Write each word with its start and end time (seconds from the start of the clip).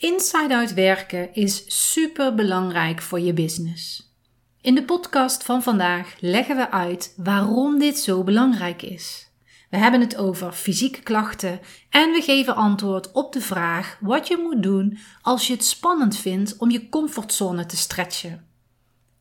Inside-out 0.00 0.74
werken 0.74 1.34
is 1.34 1.64
super 1.90 2.34
belangrijk 2.34 3.02
voor 3.02 3.20
je 3.20 3.32
business. 3.32 4.12
In 4.60 4.74
de 4.74 4.84
podcast 4.84 5.44
van 5.44 5.62
vandaag 5.62 6.14
leggen 6.20 6.56
we 6.56 6.70
uit 6.70 7.14
waarom 7.16 7.78
dit 7.78 7.98
zo 7.98 8.24
belangrijk 8.24 8.82
is. 8.82 9.30
We 9.70 9.76
hebben 9.76 10.00
het 10.00 10.16
over 10.16 10.52
fysieke 10.52 11.02
klachten 11.02 11.60
en 11.90 12.12
we 12.12 12.20
geven 12.20 12.54
antwoord 12.54 13.12
op 13.12 13.32
de 13.32 13.40
vraag 13.40 13.98
wat 14.00 14.28
je 14.28 14.36
moet 14.36 14.62
doen 14.62 14.98
als 15.22 15.46
je 15.46 15.52
het 15.52 15.64
spannend 15.64 16.16
vindt 16.16 16.56
om 16.58 16.70
je 16.70 16.88
comfortzone 16.88 17.66
te 17.66 17.76
stretchen. 17.76 18.46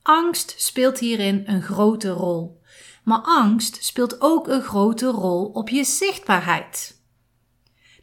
Angst 0.01 0.53
speelt 0.57 0.99
hierin 0.99 1.43
een 1.45 1.61
grote 1.61 2.09
rol, 2.09 2.61
maar 3.03 3.21
angst 3.21 3.83
speelt 3.83 4.21
ook 4.21 4.47
een 4.47 4.63
grote 4.63 5.07
rol 5.07 5.45
op 5.45 5.69
je 5.69 5.83
zichtbaarheid. 5.83 6.98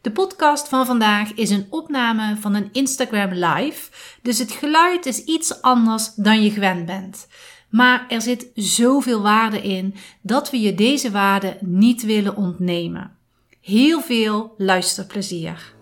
De 0.07 0.13
podcast 0.13 0.67
van 0.67 0.85
vandaag 0.85 1.33
is 1.33 1.49
een 1.49 1.67
opname 1.69 2.35
van 2.39 2.53
een 2.53 2.69
Instagram 2.71 3.33
Live, 3.33 3.89
dus 4.21 4.39
het 4.39 4.51
geluid 4.51 5.05
is 5.05 5.23
iets 5.23 5.61
anders 5.61 6.13
dan 6.15 6.43
je 6.43 6.51
gewend 6.51 6.85
bent. 6.85 7.27
Maar 7.69 8.05
er 8.09 8.21
zit 8.21 8.47
zoveel 8.55 9.21
waarde 9.21 9.61
in 9.61 9.95
dat 10.21 10.51
we 10.51 10.59
je 10.59 10.75
deze 10.75 11.11
waarde 11.11 11.57
niet 11.59 12.03
willen 12.03 12.35
ontnemen. 12.35 13.11
Heel 13.61 14.01
veel 14.01 14.53
luisterplezier. 14.57 15.73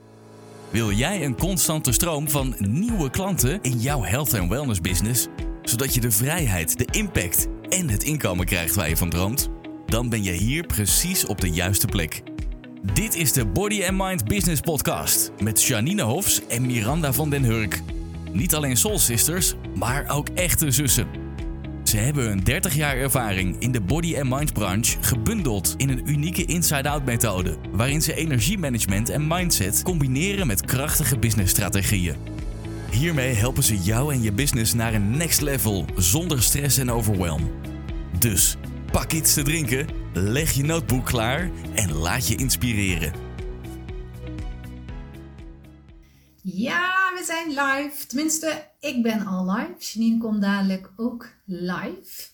Wil 0.70 0.92
jij 0.92 1.26
een 1.26 1.38
constante 1.38 1.92
stroom 1.92 2.30
van 2.30 2.56
nieuwe 2.58 3.10
klanten 3.10 3.60
in 3.62 3.80
jouw 3.80 4.04
health 4.04 4.34
en 4.34 4.50
wellness 4.50 4.82
business, 4.82 5.28
zodat 5.62 5.94
je 5.94 6.02
de 6.02 6.12
vrijheid, 6.12 6.78
de 6.78 6.88
impact 6.92 7.48
en 7.70 7.90
het 7.90 8.04
inkomen 8.04 8.46
krijgt 8.46 8.76
waar 8.76 8.90
je 8.90 8.98
van 8.98 9.10
droomt? 9.10 9.50
Dan 9.86 10.10
ben 10.10 10.24
je 10.24 10.32
hier 10.32 10.66
precies 10.66 11.26
op 11.26 11.42
de 11.42 11.50
juiste 11.50 11.88
plek. 11.88 12.35
Dit 12.94 13.16
is 13.16 13.34
de 13.34 13.46
Body 13.46 13.84
and 13.84 13.98
Mind 13.98 14.26
Business 14.26 14.62
Podcast 14.62 15.32
met 15.40 15.64
Janine 15.64 16.02
Hofs 16.02 16.48
en 16.48 16.66
Miranda 16.66 17.14
van 17.14 17.30
den 17.30 17.44
Hurk. 17.44 17.82
Niet 18.32 18.56
alleen 18.56 18.78
soul 18.78 19.00
sisters, 19.00 19.54
maar 19.76 20.10
ook 20.10 20.28
echte 20.30 20.72
zussen. 20.72 21.08
Ze 21.84 21.98
hebben 21.98 22.24
hun 22.24 22.44
30 22.44 22.76
jaar 22.76 22.98
ervaring 22.98 23.60
in 23.60 23.72
de 23.72 23.82
body 23.82 24.18
and 24.20 24.30
mind 24.30 24.54
branche 24.54 24.98
gebundeld 25.02 25.74
in 25.78 25.90
een 25.90 26.10
unieke 26.10 26.46
inside-out 26.46 27.06
methode, 27.06 27.58
waarin 27.72 28.02
ze 28.02 28.16
energiemanagement 28.16 29.10
en 29.10 29.28
mindset 29.28 29.84
combineren 29.84 30.48
met 30.48 30.66
krachtige 30.66 31.18
businessstrategieën. 31.18 32.16
Hiermee 32.92 33.34
helpen 33.34 33.64
ze 33.64 33.78
jou 33.78 34.14
en 34.14 34.22
je 34.22 34.32
business 34.32 34.74
naar 34.74 34.94
een 34.94 35.18
next 35.18 35.42
level 35.42 35.86
zonder 35.96 36.44
stress 36.44 36.78
en 36.78 36.92
overwhelm. 36.92 37.52
Dus 38.20 38.58
pak 38.92 39.12
iets 39.12 39.34
te 39.34 39.44
drinken, 39.44 39.88
leg 40.18 40.52
je 40.52 40.64
notebook 40.64 41.06
klaar 41.06 41.52
en 41.74 41.94
laat 41.94 42.28
je 42.28 42.36
inspireren. 42.36 43.14
Ja, 46.42 47.12
we 47.16 47.24
zijn 47.26 47.48
live. 47.48 48.08
Tenminste, 48.08 48.72
ik 48.80 49.04
ben 49.04 49.26
al 49.26 49.52
live. 49.52 49.76
Janine 49.80 50.18
komt 50.18 50.42
dadelijk 50.42 50.92
ook 50.96 51.28
live. 51.46 52.28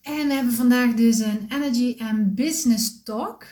En 0.00 0.26
we 0.26 0.34
hebben 0.34 0.52
vandaag 0.52 0.94
dus 0.94 1.18
een 1.18 1.46
Energy 1.48 1.96
and 1.98 2.34
Business 2.34 3.02
Talk. 3.02 3.44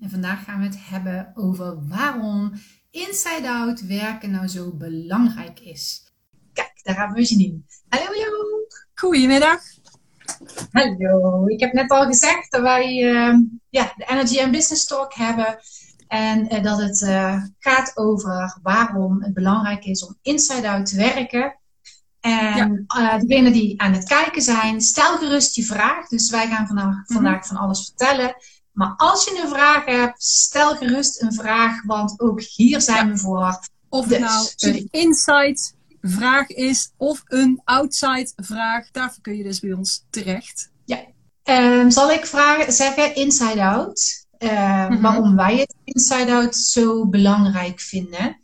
En 0.00 0.10
vandaag 0.10 0.44
gaan 0.44 0.58
we 0.60 0.66
het 0.66 0.78
hebben 0.88 1.32
over 1.34 1.88
waarom 1.88 2.52
inside-out 2.90 3.86
werken 3.86 4.30
nou 4.30 4.48
zo 4.48 4.72
belangrijk 4.72 5.60
is. 5.60 6.12
Kijk, 6.52 6.80
daar 6.82 6.96
hebben 6.96 7.16
we 7.16 7.24
Janine. 7.24 7.60
Hallo, 7.88 8.04
hallo. 8.04 8.66
Goedemiddag. 8.94 9.60
Hallo. 10.70 11.46
Ik 11.46 11.60
heb 11.60 11.72
net 11.72 11.90
al 11.90 12.06
gezegd 12.06 12.50
dat 12.50 12.60
wij 12.60 13.02
uh, 13.02 13.38
ja, 13.68 13.92
de 13.96 14.04
Energy 14.06 14.40
and 14.40 14.52
Business 14.52 14.86
Talk 14.86 15.14
hebben. 15.14 15.58
En 16.08 16.54
uh, 16.54 16.62
dat 16.62 16.78
het 16.78 17.00
uh, 17.00 17.42
gaat 17.58 17.96
over 17.96 18.58
waarom 18.62 19.22
het 19.22 19.34
belangrijk 19.34 19.84
is 19.84 20.06
om 20.06 20.18
inside-out 20.22 20.86
te 20.86 20.96
werken. 20.96 21.58
En 22.20 22.84
ja. 22.86 23.18
degenen 23.18 23.52
die 23.52 23.80
aan 23.80 23.92
het 23.92 24.04
kijken 24.04 24.42
zijn, 24.42 24.80
stel 24.80 25.16
gerust 25.16 25.54
je 25.54 25.64
vraag. 25.64 26.08
Dus 26.08 26.30
wij 26.30 26.46
gaan 26.46 26.66
vandaag, 26.66 26.86
mm 26.86 26.92
-hmm. 26.92 27.14
vandaag 27.14 27.46
van 27.46 27.56
alles 27.56 27.84
vertellen. 27.84 28.36
Maar 28.72 28.94
als 28.96 29.24
je 29.24 29.40
een 29.42 29.48
vraag 29.48 29.84
hebt, 29.84 30.22
stel 30.22 30.76
gerust 30.76 31.22
een 31.22 31.32
vraag, 31.32 31.84
want 31.84 32.20
ook 32.20 32.40
hier 32.40 32.80
zijn 32.80 33.06
ja. 33.06 33.12
we 33.12 33.18
voor. 33.18 33.58
Of 33.88 34.06
dus, 34.06 34.18
nou 34.18 34.48
een 34.56 34.88
insight 34.90 35.74
vraag 36.08 36.48
is 36.48 36.92
of 36.96 37.22
een 37.26 37.60
outside 37.64 38.32
vraag, 38.36 38.90
daarvoor 38.90 39.22
kun 39.22 39.36
je 39.36 39.42
dus 39.42 39.60
bij 39.60 39.72
ons 39.72 40.06
terecht. 40.10 40.70
Ja, 40.84 41.04
um, 41.44 41.90
zal 41.90 42.10
ik 42.10 42.26
vragen, 42.26 42.72
zeggen 42.72 43.14
inside-out? 43.14 44.26
Uh, 44.38 44.50
mm 44.50 44.92
-hmm. 44.92 45.02
Waarom 45.02 45.36
wij 45.36 45.56
het 45.56 45.74
inside-out 45.84 46.56
zo 46.56 47.08
belangrijk 47.08 47.80
vinden. 47.80 48.38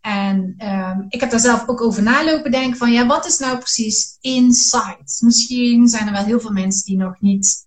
En 0.00 0.54
um, 0.58 1.06
ik 1.08 1.20
heb 1.20 1.30
daar 1.30 1.40
zelf 1.40 1.68
ook 1.68 1.80
over 1.80 2.02
nalopen 2.02 2.50
denken 2.50 2.78
van 2.78 2.92
ja, 2.92 3.06
wat 3.06 3.26
is 3.26 3.38
nou 3.38 3.58
precies 3.58 4.16
insight? 4.20 5.18
Misschien 5.20 5.88
zijn 5.88 6.06
er 6.06 6.12
wel 6.12 6.24
heel 6.24 6.40
veel 6.40 6.52
mensen 6.52 6.84
die 6.84 6.96
nog 6.96 7.20
niet 7.20 7.66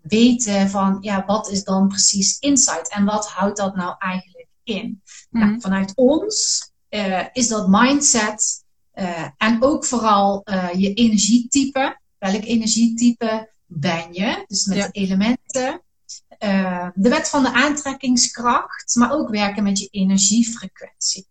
weten 0.00 0.70
van 0.70 0.96
ja, 1.00 1.24
wat 1.26 1.50
is 1.50 1.64
dan 1.64 1.88
precies 1.88 2.38
insight 2.38 2.90
en 2.90 3.04
wat 3.04 3.28
houdt 3.28 3.56
dat 3.56 3.76
nou 3.76 3.94
eigenlijk 3.98 4.48
in? 4.62 4.86
Mm 5.30 5.40
-hmm. 5.40 5.48
nou, 5.48 5.60
vanuit 5.60 5.92
ons 5.94 6.62
uh, 6.90 7.24
is 7.32 7.48
dat 7.48 7.68
mindset 7.68 8.63
uh, 8.94 9.28
en 9.36 9.62
ook 9.62 9.84
vooral 9.84 10.42
uh, 10.44 10.68
je 10.72 10.94
energietype. 10.94 12.00
Welk 12.18 12.44
energietype 12.44 13.52
ben 13.66 14.12
je? 14.12 14.44
Dus 14.46 14.64
met 14.64 14.76
ja. 14.76 14.88
elementen. 14.90 15.82
Uh, 16.38 16.88
de 16.94 17.08
wet 17.08 17.28
van 17.28 17.42
de 17.42 17.52
aantrekkingskracht, 17.52 18.94
maar 18.94 19.12
ook 19.12 19.28
werken 19.28 19.62
met 19.62 19.78
je 19.78 19.88
energiefrequentie. 19.90 21.26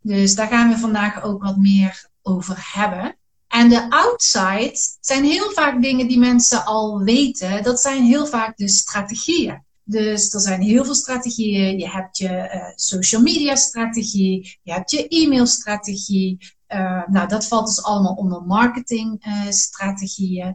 Dus 0.00 0.34
daar 0.34 0.48
gaan 0.48 0.68
we 0.68 0.78
vandaag 0.78 1.22
ook 1.22 1.42
wat 1.42 1.56
meer 1.56 2.08
over 2.22 2.70
hebben. 2.72 3.16
En 3.48 3.68
de 3.68 3.90
outside 3.90 4.72
zijn 5.00 5.24
heel 5.24 5.50
vaak 5.50 5.82
dingen 5.82 6.08
die 6.08 6.18
mensen 6.18 6.64
al 6.64 7.02
weten. 7.02 7.62
Dat 7.62 7.80
zijn 7.80 8.04
heel 8.04 8.26
vaak 8.26 8.56
de 8.56 8.68
strategieën. 8.68 9.64
Dus 9.84 10.34
er 10.34 10.40
zijn 10.40 10.62
heel 10.62 10.84
veel 10.84 10.94
strategieën. 10.94 11.78
Je 11.78 11.90
hebt 11.90 12.18
je 12.18 12.28
uh, 12.28 12.72
social 12.74 13.22
media 13.22 13.54
strategie, 13.54 14.58
je 14.62 14.72
hebt 14.72 14.90
je 14.90 15.08
e-mail 15.08 15.46
strategie. 15.46 16.38
Uh, 16.74 17.02
nou, 17.06 17.28
dat 17.28 17.46
valt 17.46 17.66
dus 17.66 17.82
allemaal 17.82 18.14
onder 18.14 18.42
marketingstrategieën. 18.42 20.54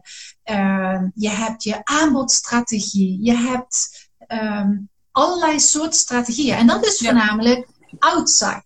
Uh, 0.50 1.02
je 1.14 1.28
hebt 1.28 1.62
je 1.62 1.84
aanbodstrategie. 1.84 3.24
Je 3.24 3.34
hebt 3.34 4.08
um, 4.28 4.88
allerlei 5.10 5.60
soorten 5.60 5.98
strategieën. 5.98 6.56
En 6.56 6.66
dat 6.66 6.86
is 6.86 6.98
voornamelijk 6.98 7.68
ja. 7.78 7.86
outside. 7.98 8.64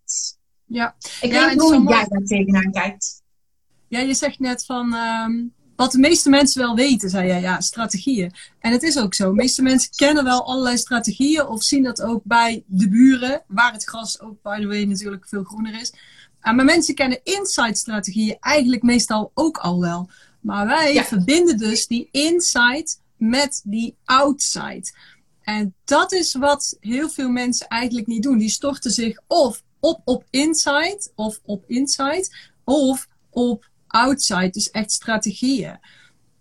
Ja. 0.64 0.94
Ik 1.20 1.32
ja, 1.32 1.46
weet 1.46 1.50
niet 1.50 1.60
hoe 1.60 1.88
jij 1.88 2.06
daar 2.08 2.24
tegenaan 2.24 2.72
kijkt. 2.72 3.22
Ja, 3.88 3.98
je 3.98 4.14
zegt 4.14 4.38
net 4.38 4.64
van... 4.64 4.94
Um, 4.94 5.52
wat 5.76 5.92
de 5.92 5.98
meeste 5.98 6.30
mensen 6.30 6.62
wel 6.62 6.74
weten, 6.74 7.10
zei 7.10 7.26
jij, 7.26 7.40
ja, 7.40 7.60
strategieën. 7.60 8.32
En 8.58 8.72
het 8.72 8.82
is 8.82 8.98
ook 8.98 9.14
zo. 9.14 9.28
De 9.28 9.34
meeste 9.34 9.62
mensen 9.62 9.90
kennen 9.94 10.24
wel 10.24 10.46
allerlei 10.46 10.78
strategieën 10.78 11.46
of 11.46 11.62
zien 11.62 11.82
dat 11.82 12.02
ook 12.02 12.20
bij 12.24 12.64
de 12.66 12.88
buren, 12.88 13.42
waar 13.46 13.72
het 13.72 13.84
gras 13.84 14.20
ook, 14.20 14.42
by 14.42 14.60
the 14.60 14.66
way, 14.66 14.84
natuurlijk 14.84 15.28
veel 15.28 15.44
groener 15.44 15.80
is. 15.80 15.92
Uh, 16.42 16.52
maar 16.52 16.64
mensen 16.64 16.94
kennen 16.94 17.20
insight-strategieën 17.22 18.36
eigenlijk 18.40 18.82
meestal 18.82 19.30
ook 19.34 19.58
al 19.58 19.80
wel. 19.80 20.10
Maar 20.40 20.66
wij 20.66 20.94
ja. 20.94 21.04
verbinden 21.04 21.58
dus 21.58 21.86
die 21.86 22.08
insight 22.10 23.00
met 23.16 23.60
die 23.64 23.96
outside. 24.04 24.90
En 25.42 25.74
dat 25.84 26.12
is 26.12 26.34
wat 26.34 26.76
heel 26.80 27.08
veel 27.08 27.28
mensen 27.28 27.68
eigenlijk 27.68 28.06
niet 28.06 28.22
doen. 28.22 28.38
Die 28.38 28.48
storten 28.48 28.90
zich 28.90 29.18
of 29.26 29.62
op 29.80 30.00
op 30.04 30.24
insight 30.30 31.12
of 31.14 31.40
op 31.44 31.64
insight 31.66 32.50
of 32.64 33.08
op 33.30 33.70
outside, 33.86 34.50
dus 34.50 34.70
echt 34.70 34.92
strategieën. 34.92 35.78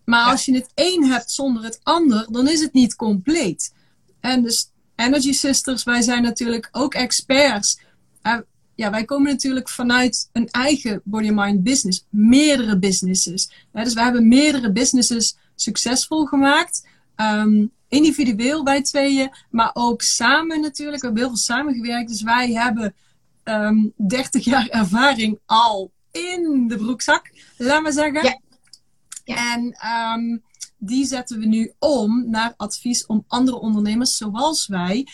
Maar 0.06 0.26
ja. 0.26 0.32
als 0.32 0.46
je 0.46 0.54
het 0.54 0.72
een 0.76 1.06
hebt 1.06 1.32
zonder 1.32 1.64
het 1.64 1.80
ander, 1.84 2.28
dan 2.32 2.48
is 2.48 2.62
het 2.62 2.74
niet 2.74 2.96
compleet. 2.96 3.74
En 4.20 4.44
dus 4.44 4.72
Energy 4.96 5.34
Sisters, 5.34 5.84
wij 5.84 6.02
zijn 6.02 6.24
natuurlijk 6.24 6.70
ook 6.72 6.94
experts. 6.94 7.80
Uh, 8.24 8.38
ja, 8.82 8.90
wij 8.90 9.06
komen 9.06 9.32
natuurlijk 9.32 9.70
vanuit 9.70 10.30
een 10.32 10.50
eigen 10.50 11.02
body-mind 11.04 11.64
business. 11.64 12.06
Meerdere 12.10 12.80
businesses. 12.80 13.52
Ja, 13.74 13.84
dus 13.84 13.94
we 13.94 14.02
hebben 14.02 14.28
meerdere 14.28 14.72
businesses 14.72 15.38
succesvol 15.56 16.26
gemaakt. 16.26 16.88
Um, 17.16 17.72
individueel 17.88 18.64
wij 18.64 18.82
tweeën, 18.82 19.32
maar 19.50 19.72
ook 19.74 20.02
samen 20.02 20.62
natuurlijk. 20.62 21.00
We 21.00 21.06
hebben 21.06 21.24
heel 21.24 21.32
veel 21.32 21.44
samengewerkt. 21.44 22.10
Dus 22.10 22.22
wij 22.22 22.52
hebben 22.52 22.94
um, 23.44 23.94
30 23.96 24.44
jaar 24.44 24.68
ervaring 24.68 25.40
al 25.46 25.92
in 26.12 26.68
de 26.68 26.78
broekzak, 26.78 27.32
laat 27.58 27.82
maar 27.82 27.92
zeggen. 27.92 28.24
Ja. 28.24 28.40
Ja. 29.24 29.54
En 29.54 29.76
um, 30.20 30.44
die 30.78 31.06
zetten 31.06 31.40
we 31.40 31.46
nu 31.46 31.74
om 31.80 32.30
naar 32.30 32.54
advies 32.58 33.06
om 33.06 33.24
andere 33.28 33.60
ondernemers 33.60 34.18
zoals 34.18 34.68
wij 34.68 35.08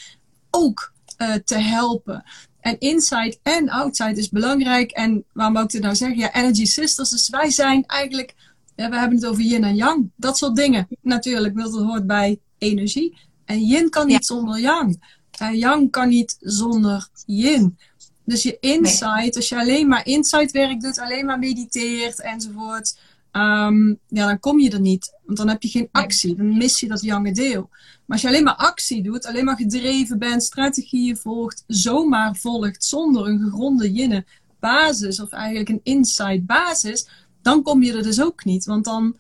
ook 0.52 0.94
uh, 1.18 1.34
te 1.34 1.58
helpen. 1.58 2.24
En 2.68 2.80
inside 2.80 3.38
en 3.44 3.69
outside 3.69 4.16
is 4.19 4.30
belangrijk. 4.30 4.92
En 4.92 5.24
waarom 5.34 5.54
wou 5.54 5.66
ik 5.72 5.81
nou 5.81 5.96
zeggen? 5.96 6.18
Ja, 6.18 6.34
Energy 6.34 6.66
Sisters. 6.66 7.10
Dus 7.10 7.30
wij 7.30 7.50
zijn 7.50 7.84
eigenlijk, 7.86 8.34
ja, 8.75 8.90
we 8.90 8.98
hebben 8.98 9.18
het 9.18 9.28
over 9.28 9.44
yin 9.44 9.64
en 9.64 9.75
yang. 9.75 10.10
Dat 10.16 10.38
soort 10.38 10.56
dingen. 10.56 10.88
Natuurlijk, 11.02 11.56
dat 11.56 11.74
hoort 11.74 12.08
bij 12.08 12.40
energie. 12.58 13.18
En 13.46 13.62
yin 13.62 13.90
kan 13.90 14.08
niet 14.08 14.28
ja. 14.28 14.36
zonder 14.36 14.60
yang. 14.60 15.04
En 15.40 15.58
yang 15.58 15.92
kan 15.92 16.10
niet 16.10 16.38
zonder 16.40 17.08
yin. 17.25 17.78
Dus 18.24 18.44
je 18.44 18.58
insight, 18.60 19.36
als 19.36 19.50
je 19.50 19.60
alleen 19.60 19.88
maar 19.88 20.06
insight 20.06 20.52
werk 20.52 20.81
doet, 20.81 21.00
alleen 21.00 21.25
maar 21.25 21.40
mediteert 21.40 22.22
enzovoort, 22.22 22.98
ehm, 23.38 23.88
ja, 24.07 24.25
dan 24.28 24.39
kom 24.39 24.60
je 24.60 24.69
er 24.69 24.80
niet. 24.80 25.13
Want 25.25 25.38
dan 25.38 25.48
heb 25.48 25.62
je 25.62 25.69
geen 25.69 25.89
actie, 25.92 26.36
dan 26.36 26.57
mis 26.57 26.80
je 26.80 26.88
dat 26.88 27.01
jonge 27.01 27.31
deel. 27.31 27.69
Maar 27.72 28.18
als 28.18 28.22
je 28.22 28.28
alleen 28.28 28.44
maar 28.44 28.56
actie 28.56 29.04
doet, 29.04 29.25
alleen 29.25 29.45
maar 29.45 29.56
gedreven 29.56 30.19
bent, 30.19 30.44
strategieën 30.44 31.18
volgt, 31.18 31.63
zomaar 31.68 32.36
volgt, 32.36 32.84
zonder 32.84 33.28
een 33.28 33.39
gegronde 33.39 33.92
jinne 33.92 34.25
basis 34.60 35.19
of 35.19 35.31
eigenlijk 35.31 35.69
een 35.69 35.80
insight 35.84 36.45
basis, 36.45 37.07
dan 37.42 37.62
kom 37.62 37.84
je 37.84 37.94
er 37.94 38.04
dus 38.04 38.22
ook 38.22 38.45
niet. 38.45 38.66
Want 38.66 38.86
dan, 38.86 39.16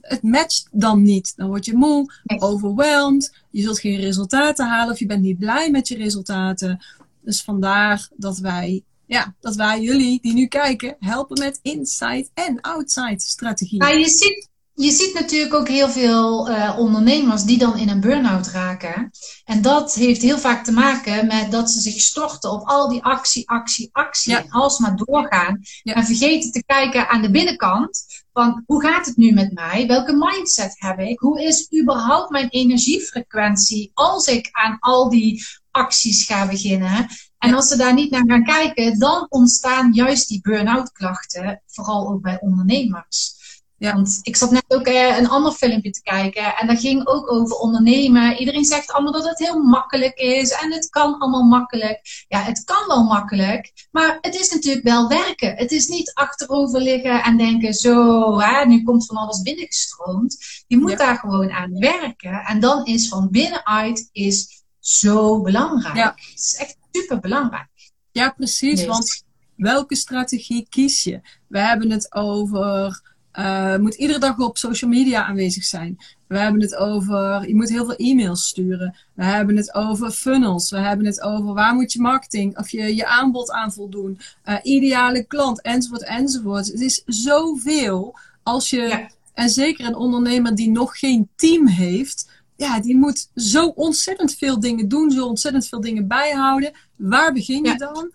het 0.00 0.22
matcht 0.22 0.68
dan 0.72 1.02
niet. 1.02 1.32
Dan 1.36 1.48
word 1.48 1.64
je 1.64 1.76
moe, 1.76 2.12
overweldigd, 2.38 3.34
je 3.50 3.62
zult 3.62 3.80
geen 3.80 4.00
resultaten 4.00 4.66
halen 4.66 4.92
of 4.92 4.98
je 4.98 5.06
bent 5.06 5.22
niet 5.22 5.38
blij 5.38 5.70
met 5.70 5.88
je 5.88 5.96
resultaten. 5.96 6.84
Dus 7.20 7.42
vandaar 7.42 8.08
dat 8.16 8.38
wij, 8.38 8.82
ja, 9.08 9.34
dat 9.40 9.54
wij 9.56 9.80
jullie 9.80 10.18
die 10.20 10.32
nu 10.32 10.46
kijken 10.46 10.96
helpen 10.98 11.38
met 11.38 11.58
inside 11.62 12.28
en 12.34 12.60
outside 12.60 13.20
strategieën. 13.20 13.78
Maar 13.78 13.98
je 13.98 14.08
ziet, 14.08 14.48
je 14.74 14.90
ziet 14.90 15.14
natuurlijk 15.14 15.54
ook 15.54 15.68
heel 15.68 15.88
veel 15.88 16.50
uh, 16.50 16.78
ondernemers 16.78 17.42
die 17.42 17.58
dan 17.58 17.78
in 17.78 17.88
een 17.88 18.00
burn-out 18.00 18.46
raken. 18.46 19.10
En 19.44 19.62
dat 19.62 19.94
heeft 19.94 20.22
heel 20.22 20.38
vaak 20.38 20.64
te 20.64 20.72
maken 20.72 21.26
met 21.26 21.50
dat 21.50 21.70
ze 21.70 21.80
zich 21.80 22.00
storten 22.00 22.50
op 22.50 22.66
al 22.66 22.88
die 22.88 23.02
actie, 23.02 23.48
actie, 23.48 23.88
actie. 23.92 24.32
Ja. 24.32 24.42
En 24.42 24.50
alsmaar 24.50 24.96
doorgaan. 24.96 25.60
Ja. 25.82 25.94
En 25.94 26.04
vergeten 26.04 26.52
te 26.52 26.64
kijken 26.66 27.08
aan 27.08 27.22
de 27.22 27.30
binnenkant. 27.30 28.04
Van 28.32 28.62
hoe 28.66 28.82
gaat 28.82 29.06
het 29.06 29.16
nu 29.16 29.32
met 29.32 29.52
mij? 29.52 29.86
Welke 29.86 30.12
mindset 30.12 30.74
heb 30.74 30.98
ik? 30.98 31.18
Hoe 31.18 31.42
is 31.42 31.72
überhaupt 31.80 32.30
mijn 32.30 32.48
energiefrequentie 32.48 33.90
als 33.94 34.26
ik 34.26 34.48
aan 34.52 34.76
al 34.80 35.08
die 35.10 35.44
acties 35.70 36.24
ga 36.24 36.46
beginnen? 36.46 37.06
En 37.38 37.54
als 37.54 37.68
ze 37.68 37.76
daar 37.76 37.94
niet 37.94 38.10
naar 38.10 38.24
gaan 38.26 38.44
kijken, 38.44 38.98
dan 38.98 39.26
ontstaan 39.28 39.92
juist 39.92 40.28
die 40.28 40.40
burn-out 40.40 40.92
klachten. 40.92 41.62
Vooral 41.66 42.08
ook 42.08 42.22
bij 42.22 42.40
ondernemers. 42.40 43.36
Ja. 43.78 43.94
Want 43.94 44.18
ik 44.22 44.36
zat 44.36 44.50
net 44.50 44.64
ook 44.68 44.86
eh, 44.86 45.18
een 45.18 45.28
ander 45.28 45.52
filmpje 45.52 45.90
te 45.90 46.02
kijken 46.02 46.56
en 46.56 46.66
dat 46.66 46.80
ging 46.80 47.06
ook 47.06 47.32
over 47.32 47.56
ondernemen. 47.56 48.36
Iedereen 48.36 48.64
zegt 48.64 48.92
allemaal 48.92 49.12
dat 49.12 49.28
het 49.28 49.38
heel 49.38 49.62
makkelijk 49.62 50.18
is 50.18 50.50
en 50.50 50.72
het 50.72 50.88
kan 50.88 51.18
allemaal 51.18 51.42
makkelijk. 51.42 52.00
Ja, 52.28 52.42
het 52.42 52.64
kan 52.64 52.86
wel 52.86 53.04
makkelijk, 53.04 53.88
maar 53.90 54.18
het 54.20 54.34
is 54.34 54.50
natuurlijk 54.50 54.84
wel 54.84 55.08
werken. 55.08 55.56
Het 55.56 55.72
is 55.72 55.86
niet 55.86 56.12
achterover 56.14 56.80
liggen 56.80 57.22
en 57.22 57.36
denken 57.36 57.74
zo, 57.74 58.38
hè, 58.40 58.66
nu 58.66 58.82
komt 58.82 59.06
van 59.06 59.16
alles 59.16 59.42
binnengestroomd. 59.42 60.36
Je 60.66 60.78
moet 60.78 60.98
daar 60.98 61.16
gewoon 61.16 61.50
aan 61.50 61.78
werken 61.78 62.44
en 62.44 62.60
dan 62.60 62.84
is 62.84 63.08
van 63.08 63.28
binnenuit 63.30 64.08
is 64.12 64.64
zo 64.78 65.40
belangrijk. 65.40 65.96
Ja. 65.96 66.14
Het 66.16 66.38
is 66.38 66.56
echt 66.58 66.76
super 66.90 67.20
belangrijk. 67.20 67.68
Ja, 68.12 68.30
precies, 68.30 68.78
dus- 68.78 68.86
want 68.86 69.24
welke 69.56 69.96
strategie 69.96 70.66
kies 70.68 71.04
je? 71.04 71.20
We 71.46 71.58
hebben 71.58 71.90
het 71.90 72.14
over 72.14 73.00
uh, 73.38 73.76
moet 73.76 73.94
iedere 73.94 74.18
dag 74.18 74.38
op 74.38 74.58
social 74.58 74.90
media 74.90 75.24
aanwezig 75.24 75.64
zijn. 75.64 75.98
We 76.26 76.38
hebben 76.38 76.60
het 76.60 76.76
over, 76.76 77.48
je 77.48 77.54
moet 77.54 77.68
heel 77.68 77.84
veel 77.84 77.96
e-mails 77.96 78.46
sturen. 78.46 78.96
We 79.14 79.24
hebben 79.24 79.56
het 79.56 79.74
over 79.74 80.10
funnels. 80.10 80.70
We 80.70 80.78
hebben 80.78 81.06
het 81.06 81.20
over 81.20 81.54
waar 81.54 81.74
moet 81.74 81.92
je 81.92 82.00
marketing 82.00 82.58
of 82.58 82.70
je, 82.70 82.94
je 82.94 83.06
aanbod 83.06 83.50
aan 83.50 83.72
voldoen. 83.72 84.20
Uh, 84.44 84.56
ideale 84.62 85.24
klant, 85.24 85.62
enzovoort, 85.62 86.04
enzovoort. 86.04 86.66
Het 86.66 86.80
is 86.80 87.02
zoveel 87.06 88.18
als 88.42 88.70
je, 88.70 89.08
en 89.34 89.48
zeker 89.48 89.86
een 89.86 89.96
ondernemer 89.96 90.54
die 90.54 90.70
nog 90.70 90.98
geen 90.98 91.28
team 91.36 91.66
heeft, 91.66 92.37
ja, 92.58 92.80
die 92.80 92.96
moet 92.96 93.30
zo 93.34 93.66
ontzettend 93.66 94.34
veel 94.34 94.60
dingen 94.60 94.88
doen, 94.88 95.10
zo 95.10 95.26
ontzettend 95.26 95.66
veel 95.68 95.80
dingen 95.80 96.06
bijhouden. 96.06 96.72
Waar 96.96 97.32
begin 97.32 97.64
je 97.64 97.76
dan? 97.76 98.10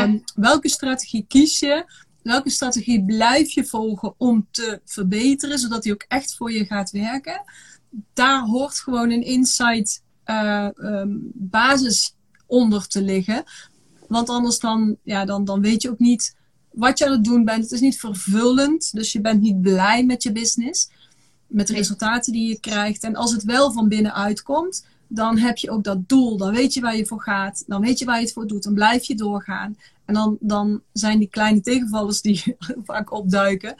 Um, 0.00 0.22
welke 0.34 0.68
strategie 0.68 1.24
kies 1.28 1.58
je? 1.58 1.84
welke 2.22 2.50
strategie 2.50 3.04
blijf 3.04 3.50
je 3.50 3.64
volgen 3.64 4.14
om 4.16 4.46
te 4.50 4.80
verbeteren, 4.84 5.58
zodat 5.58 5.82
die 5.82 5.92
ook 5.92 6.04
echt 6.08 6.34
voor 6.34 6.52
je 6.52 6.64
gaat 6.64 6.90
werken. 6.90 7.42
Daar 8.12 8.42
hoort 8.42 8.74
gewoon 8.74 9.10
een 9.10 9.24
insight 9.24 10.02
uh, 10.26 10.68
um, 10.76 11.30
basis 11.34 12.14
onder 12.46 12.86
te 12.86 13.02
liggen. 13.02 13.44
Want 14.08 14.28
anders 14.28 14.58
dan, 14.58 14.96
ja, 15.02 15.24
dan, 15.24 15.44
dan 15.44 15.60
weet 15.60 15.82
je 15.82 15.90
ook 15.90 15.98
niet 15.98 16.36
wat 16.70 16.98
je 16.98 17.06
aan 17.06 17.12
het 17.12 17.24
doen 17.24 17.44
bent. 17.44 17.62
Het 17.62 17.72
is 17.72 17.80
niet 17.80 17.98
vervullend, 17.98 18.92
dus 18.92 19.12
je 19.12 19.20
bent 19.20 19.40
niet 19.40 19.60
blij 19.60 20.04
met 20.04 20.22
je 20.22 20.32
business. 20.32 20.90
Met 21.50 21.66
de 21.66 21.74
resultaten 21.74 22.32
die 22.32 22.48
je 22.48 22.60
krijgt. 22.60 23.04
En 23.04 23.16
als 23.16 23.32
het 23.32 23.44
wel 23.44 23.72
van 23.72 23.88
binnenuit 23.88 24.42
komt, 24.42 24.86
dan 25.08 25.38
heb 25.38 25.56
je 25.56 25.70
ook 25.70 25.84
dat 25.84 26.08
doel. 26.08 26.36
Dan 26.36 26.52
weet 26.52 26.74
je 26.74 26.80
waar 26.80 26.96
je 26.96 27.06
voor 27.06 27.22
gaat. 27.22 27.64
Dan 27.66 27.80
weet 27.80 27.98
je 27.98 28.04
waar 28.04 28.16
je 28.16 28.24
het 28.24 28.32
voor 28.32 28.46
doet. 28.46 28.62
Dan 28.62 28.74
blijf 28.74 29.04
je 29.04 29.14
doorgaan. 29.14 29.76
En 30.04 30.14
dan, 30.14 30.36
dan 30.40 30.82
zijn 30.92 31.18
die 31.18 31.28
kleine 31.28 31.60
tegenvallers 31.60 32.20
die 32.20 32.56
vaak 32.84 33.12
opduiken 33.12 33.76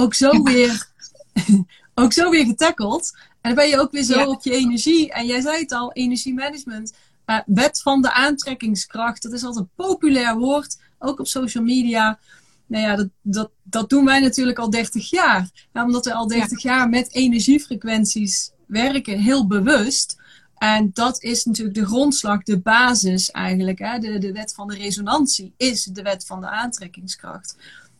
ook 0.00 0.14
zo, 0.14 0.42
weer, 0.42 0.86
ook 1.94 2.12
zo 2.12 2.30
weer 2.30 2.44
getackeld. 2.44 3.16
En 3.40 3.54
dan 3.54 3.54
ben 3.54 3.68
je 3.68 3.80
ook 3.80 3.92
weer 3.92 4.02
zo 4.02 4.24
op 4.24 4.42
je 4.42 4.54
energie. 4.54 5.12
En 5.12 5.26
jij 5.26 5.40
zei 5.40 5.58
het 5.58 5.72
al, 5.72 5.92
energiemanagement. 5.92 6.94
Uh, 7.26 7.38
wet 7.46 7.82
van 7.82 8.02
de 8.02 8.12
aantrekkingskracht. 8.12 9.22
Dat 9.22 9.32
is 9.32 9.44
altijd 9.44 9.64
een 9.64 9.84
populair 9.86 10.36
woord. 10.36 10.78
Ook 10.98 11.20
op 11.20 11.26
social 11.26 11.64
media. 11.64 12.18
Nou 12.70 12.84
ja, 12.84 12.96
dat, 12.96 13.08
dat, 13.22 13.50
dat 13.62 13.88
doen 13.88 14.04
wij 14.04 14.20
natuurlijk 14.20 14.58
al 14.58 14.70
30 14.70 15.10
jaar. 15.10 15.50
omdat 15.72 16.04
we 16.04 16.14
al 16.14 16.26
30 16.26 16.62
jaar 16.62 16.88
met 16.88 17.14
energiefrequenties 17.14 18.50
werken, 18.66 19.18
heel 19.18 19.46
bewust. 19.46 20.16
En 20.54 20.90
dat 20.92 21.22
is 21.22 21.44
natuurlijk 21.44 21.76
de 21.76 21.86
grondslag, 21.86 22.42
de 22.42 22.60
basis 22.60 23.30
eigenlijk. 23.30 23.78
Hè? 23.78 23.98
De, 23.98 24.18
de 24.18 24.32
wet 24.32 24.54
van 24.54 24.68
de 24.68 24.76
resonantie 24.76 25.54
is 25.56 25.84
de 25.84 26.02
wet 26.02 26.26
van 26.26 26.40
de 26.40 26.48
aantrekkingskracht. 26.48 27.56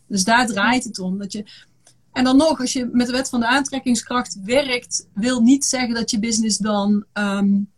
Dus 0.07 0.25
daar 0.25 0.47
draait 0.47 0.85
het 0.85 0.99
om. 0.99 1.19
Dat 1.19 1.33
je, 1.33 1.45
en 2.13 2.25
dan 2.25 2.37
nog, 2.37 2.61
als 2.61 2.73
je 2.73 2.89
met 2.93 3.07
de 3.07 3.13
wet 3.13 3.29
van 3.29 3.41
de 3.41 3.47
aantrekkingskracht 3.47 4.39
werkt, 4.45 5.07
wil 5.15 5.41
niet 5.41 5.65
zeggen 5.65 5.95
dat 5.95 6.11
je 6.11 6.19
business 6.19 6.59
dan 6.59 7.05
um, 7.13 7.71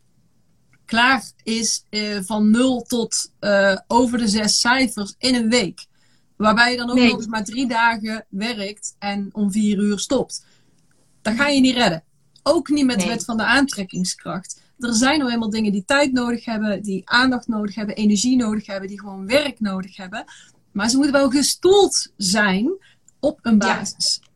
klaar 0.85 1.25
is 1.43 1.85
uh, 1.91 2.19
van 2.23 2.51
0 2.51 2.83
tot 2.83 3.33
uh, 3.41 3.77
over 3.87 4.19
de 4.19 4.29
zes 4.29 4.61
cijfers 4.61 5.15
in 5.19 5.35
een 5.35 5.49
week. 5.49 5.87
Waarbij 6.43 6.71
je 6.71 6.77
dan 6.77 6.91
ook 6.91 6.97
nog 6.97 7.17
eens 7.17 7.27
maar 7.27 7.45
drie 7.45 7.69
dagen 7.69 8.27
werkt 8.29 8.97
en 8.99 9.29
om 9.33 9.53
vier 9.53 9.79
uur 9.79 9.99
stopt. 9.99 10.47
Dat 11.23 11.35
ga 11.35 11.49
je 11.49 11.61
niet 11.61 11.75
redden. 11.75 12.03
Ook 12.43 12.69
niet 12.69 12.85
met 12.85 13.01
de 13.01 13.07
wet 13.07 13.25
van 13.25 13.37
de 13.37 13.45
aantrekkingskracht 13.45 14.61
er 14.83 14.95
zijn 14.95 15.19
nou 15.19 15.31
eenmaal 15.31 15.51
dingen 15.51 15.73
die 15.73 15.85
tijd 15.85 16.13
nodig 16.13 16.45
hebben, 16.45 16.83
die 16.83 17.03
aandacht 17.05 17.47
nodig 17.47 17.75
hebben, 17.75 17.95
energie 17.95 18.37
nodig 18.37 18.67
hebben, 18.67 18.89
die 18.89 19.01
gewoon 19.01 19.27
werk 19.27 19.61
nodig 19.61 19.97
hebben. 19.97 20.25
Maar 20.73 20.89
ze 20.89 20.97
moeten 20.97 21.15
wel 21.15 21.31
gestoeld 21.31 22.13
zijn 22.17 22.73
op 23.21 23.39
een 23.43 23.59
basis. 23.59 24.21
Ja, 24.23 24.29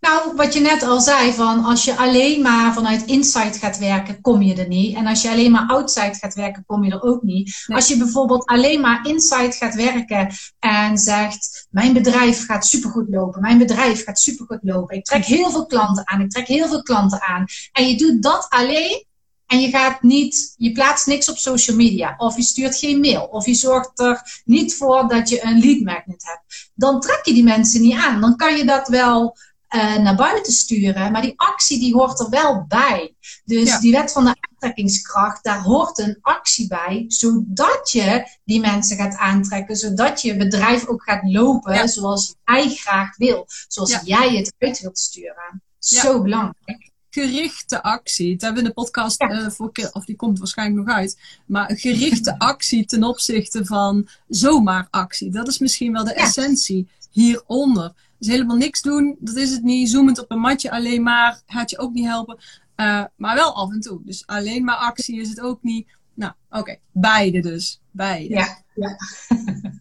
nou 0.00 0.36
wat 0.36 0.54
je 0.54 0.60
net 0.60 0.82
al 0.82 1.00
zei, 1.00 1.32
van 1.32 1.64
als 1.64 1.84
je 1.84 1.96
alleen 1.96 2.42
maar 2.42 2.74
vanuit 2.74 3.04
inside 3.04 3.58
gaat 3.58 3.78
werken, 3.78 4.20
kom 4.20 4.42
je 4.42 4.54
er 4.54 4.68
niet. 4.68 4.96
En 4.96 5.06
als 5.06 5.22
je 5.22 5.30
alleen 5.30 5.50
maar 5.50 5.68
outside 5.68 6.14
gaat 6.14 6.34
werken, 6.34 6.64
kom 6.66 6.84
je 6.84 6.90
er 6.90 7.02
ook 7.02 7.22
niet. 7.22 7.64
Als 7.66 7.88
je 7.88 7.96
bijvoorbeeld 7.96 8.46
alleen 8.46 8.80
maar 8.80 9.06
inside 9.06 9.52
gaat 9.52 9.74
werken 9.74 10.32
en 10.58 10.98
zegt, 10.98 11.66
mijn 11.70 11.92
bedrijf 11.92 12.46
gaat 12.46 12.66
supergoed 12.66 13.08
lopen, 13.08 13.40
mijn 13.40 13.58
bedrijf 13.58 14.04
gaat 14.04 14.20
supergoed 14.20 14.60
lopen. 14.62 14.96
Ik 14.96 15.04
trek 15.04 15.24
heel 15.24 15.50
veel 15.50 15.66
klanten 15.66 16.08
aan, 16.08 16.20
ik 16.20 16.30
trek 16.30 16.46
heel 16.46 16.68
veel 16.68 16.82
klanten 16.82 17.22
aan. 17.22 17.44
En 17.72 17.88
je 17.88 17.96
doet 17.96 18.22
dat 18.22 18.46
alleen, 18.48 19.06
en 19.48 19.60
je 19.60 19.68
gaat 19.68 20.02
niet, 20.02 20.54
je 20.56 20.72
plaatst 20.72 21.06
niks 21.06 21.28
op 21.28 21.38
social 21.38 21.76
media. 21.76 22.14
Of 22.16 22.36
je 22.36 22.42
stuurt 22.42 22.76
geen 22.76 23.00
mail. 23.00 23.24
Of 23.24 23.46
je 23.46 23.54
zorgt 23.54 23.98
er 23.98 24.42
niet 24.44 24.76
voor 24.76 25.08
dat 25.08 25.28
je 25.28 25.44
een 25.44 25.60
lead 25.60 25.80
magnet 25.80 26.24
hebt. 26.24 26.70
Dan 26.74 27.00
trek 27.00 27.20
je 27.24 27.32
die 27.32 27.44
mensen 27.44 27.80
niet 27.80 27.96
aan. 27.96 28.20
Dan 28.20 28.36
kan 28.36 28.56
je 28.56 28.64
dat 28.64 28.88
wel 28.88 29.36
uh, 29.74 29.96
naar 29.96 30.16
buiten 30.16 30.52
sturen. 30.52 31.12
Maar 31.12 31.22
die 31.22 31.32
actie 31.36 31.78
die 31.78 31.94
hoort 31.94 32.20
er 32.20 32.28
wel 32.30 32.64
bij. 32.68 33.14
Dus 33.44 33.78
die 33.78 33.92
wet 33.92 34.12
van 34.12 34.24
de 34.24 34.36
aantrekkingskracht, 34.50 35.44
daar 35.44 35.62
hoort 35.62 35.98
een 35.98 36.18
actie 36.20 36.66
bij. 36.66 37.04
Zodat 37.06 37.90
je 37.90 38.26
die 38.44 38.60
mensen 38.60 38.96
gaat 38.96 39.16
aantrekken. 39.16 39.76
Zodat 39.76 40.22
je 40.22 40.36
bedrijf 40.36 40.86
ook 40.86 41.02
gaat 41.02 41.22
lopen 41.24 41.88
zoals 41.88 42.34
jij 42.44 42.68
graag 42.68 43.16
wil. 43.16 43.46
Zoals 43.68 44.00
jij 44.04 44.36
het 44.36 44.54
uit 44.58 44.80
wilt 44.80 44.98
sturen. 44.98 45.62
Zo 45.78 46.22
belangrijk 46.22 46.87
gerichte 47.20 47.82
actie. 47.82 48.32
Dat 48.32 48.40
hebben 48.40 48.62
we 48.62 48.68
in 48.68 48.74
de 48.74 48.82
podcast 48.82 49.22
uh, 49.22 49.48
voor 49.48 49.72
keer, 49.72 49.90
of 49.92 50.04
die 50.04 50.16
komt 50.16 50.38
waarschijnlijk 50.38 50.86
nog 50.86 50.96
uit. 50.96 51.18
Maar 51.46 51.70
een 51.70 51.76
gerichte 51.76 52.38
actie 52.52 52.84
ten 52.84 53.04
opzichte 53.04 53.64
van 53.64 54.08
zomaar 54.28 54.88
actie. 54.90 55.30
Dat 55.30 55.48
is 55.48 55.58
misschien 55.58 55.92
wel 55.92 56.04
de 56.04 56.14
essentie 56.14 56.88
hieronder. 57.10 57.92
Dus 58.18 58.28
helemaal 58.28 58.56
niks 58.56 58.82
doen, 58.82 59.16
dat 59.18 59.36
is 59.36 59.50
het 59.50 59.62
niet. 59.62 59.90
Zoomend 59.90 60.18
op 60.18 60.30
een 60.30 60.38
matje 60.38 60.70
alleen 60.70 61.02
maar 61.02 61.42
gaat 61.46 61.70
je 61.70 61.78
ook 61.78 61.92
niet 61.92 62.06
helpen. 62.06 62.38
Uh, 62.76 63.04
maar 63.16 63.34
wel 63.34 63.54
af 63.54 63.70
en 63.70 63.80
toe. 63.80 64.00
Dus 64.04 64.26
alleen 64.26 64.64
maar 64.64 64.76
actie 64.76 65.20
is 65.20 65.28
het 65.28 65.40
ook 65.40 65.62
niet. 65.62 65.88
Nou, 66.14 66.32
oké. 66.50 66.78
Beide 66.92 67.40
dus. 67.40 67.80
Beide. 67.90 68.34
Ja, 68.34 68.62
ja. 68.74 68.96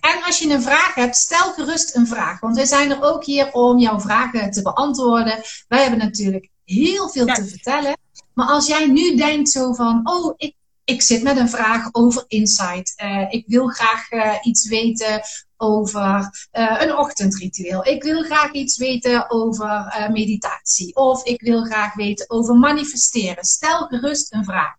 En 0.00 0.22
als 0.22 0.38
je 0.38 0.50
een 0.50 0.62
vraag 0.62 0.94
hebt, 0.94 1.16
stel 1.16 1.52
gerust 1.52 1.96
een 1.96 2.06
vraag. 2.06 2.40
Want 2.40 2.56
wij 2.56 2.64
zijn 2.64 2.90
er 2.90 3.02
ook 3.02 3.24
hier 3.24 3.52
om 3.52 3.78
jouw 3.78 4.00
vragen 4.00 4.50
te 4.50 4.62
beantwoorden. 4.62 5.42
Wij 5.68 5.80
hebben 5.80 5.98
natuurlijk 5.98 6.50
heel 6.64 7.08
veel 7.08 7.26
te 7.26 7.46
vertellen. 7.46 7.96
Maar 8.34 8.46
als 8.46 8.66
jij 8.66 8.86
nu 8.86 9.16
denkt 9.16 9.50
zo 9.50 9.72
van, 9.72 10.00
oh, 10.04 10.34
ik, 10.36 10.54
ik 10.84 11.02
zit 11.02 11.22
met 11.22 11.36
een 11.36 11.48
vraag 11.48 11.88
over 11.92 12.24
insight. 12.26 12.94
ik 13.30 13.44
wil 13.46 13.68
graag 13.68 14.08
iets 14.42 14.68
weten 14.68 15.22
over 15.56 16.30
een 16.50 16.96
ochtendritueel. 16.96 17.86
Ik 17.86 18.02
wil 18.02 18.22
graag 18.22 18.52
iets 18.52 18.76
weten 18.76 19.30
over 19.30 19.94
meditatie. 20.12 20.96
Of 20.96 21.24
ik 21.24 21.40
wil 21.40 21.64
graag 21.64 21.94
weten 21.94 22.30
over 22.30 22.54
manifesteren. 22.54 23.44
Stel 23.44 23.86
gerust 23.86 24.32
een 24.32 24.44
vraag. 24.44 24.76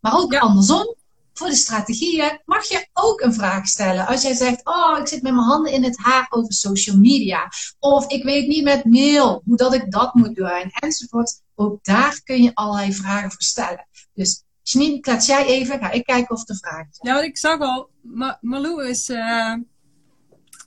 Maar 0.00 0.18
ook 0.18 0.36
andersom, 0.38 0.94
voor 1.32 1.48
de 1.48 1.56
strategieën 1.56 2.40
mag 2.44 2.68
je 2.68 2.86
ook 2.92 3.20
een 3.20 3.34
vraag 3.34 3.66
stellen. 3.66 4.06
Als 4.06 4.22
jij 4.22 4.34
zegt, 4.34 4.66
oh, 4.66 4.98
ik 4.98 5.08
zit 5.08 5.22
met 5.22 5.32
mijn 5.32 5.44
handen 5.44 5.72
in 5.72 5.84
het 5.84 5.98
haar 5.98 6.26
over 6.30 6.52
social 6.52 6.96
media. 6.96 7.48
Of 7.78 8.10
ik 8.10 8.24
weet 8.24 8.46
niet 8.46 8.64
met 8.64 8.84
mail 8.84 9.42
hoe 9.44 9.56
dat 9.56 9.74
ik 9.74 9.90
dat 9.90 10.14
moet 10.14 10.34
doen. 10.34 10.70
Enzovoort. 10.70 11.40
Ook 11.54 11.84
daar 11.84 12.20
kun 12.24 12.42
je 12.42 12.54
allerlei 12.54 12.92
vragen 12.92 13.30
voor 13.30 13.42
stellen. 13.42 13.86
Dus 14.14 14.44
Janine, 14.62 15.00
klets 15.00 15.26
jij 15.26 15.46
even. 15.46 15.78
Ga 15.78 15.90
ik 15.90 16.04
kijken 16.04 16.34
of 16.34 16.44
de 16.44 16.56
vragen 16.56 16.88
zijn. 16.90 17.08
Ja, 17.08 17.12
want 17.14 17.26
ik 17.26 17.38
zag 17.38 17.60
al, 17.60 17.88
Ma 18.00 18.38
Malou 18.40 18.88
is 18.88 19.08
uh, 19.08 19.54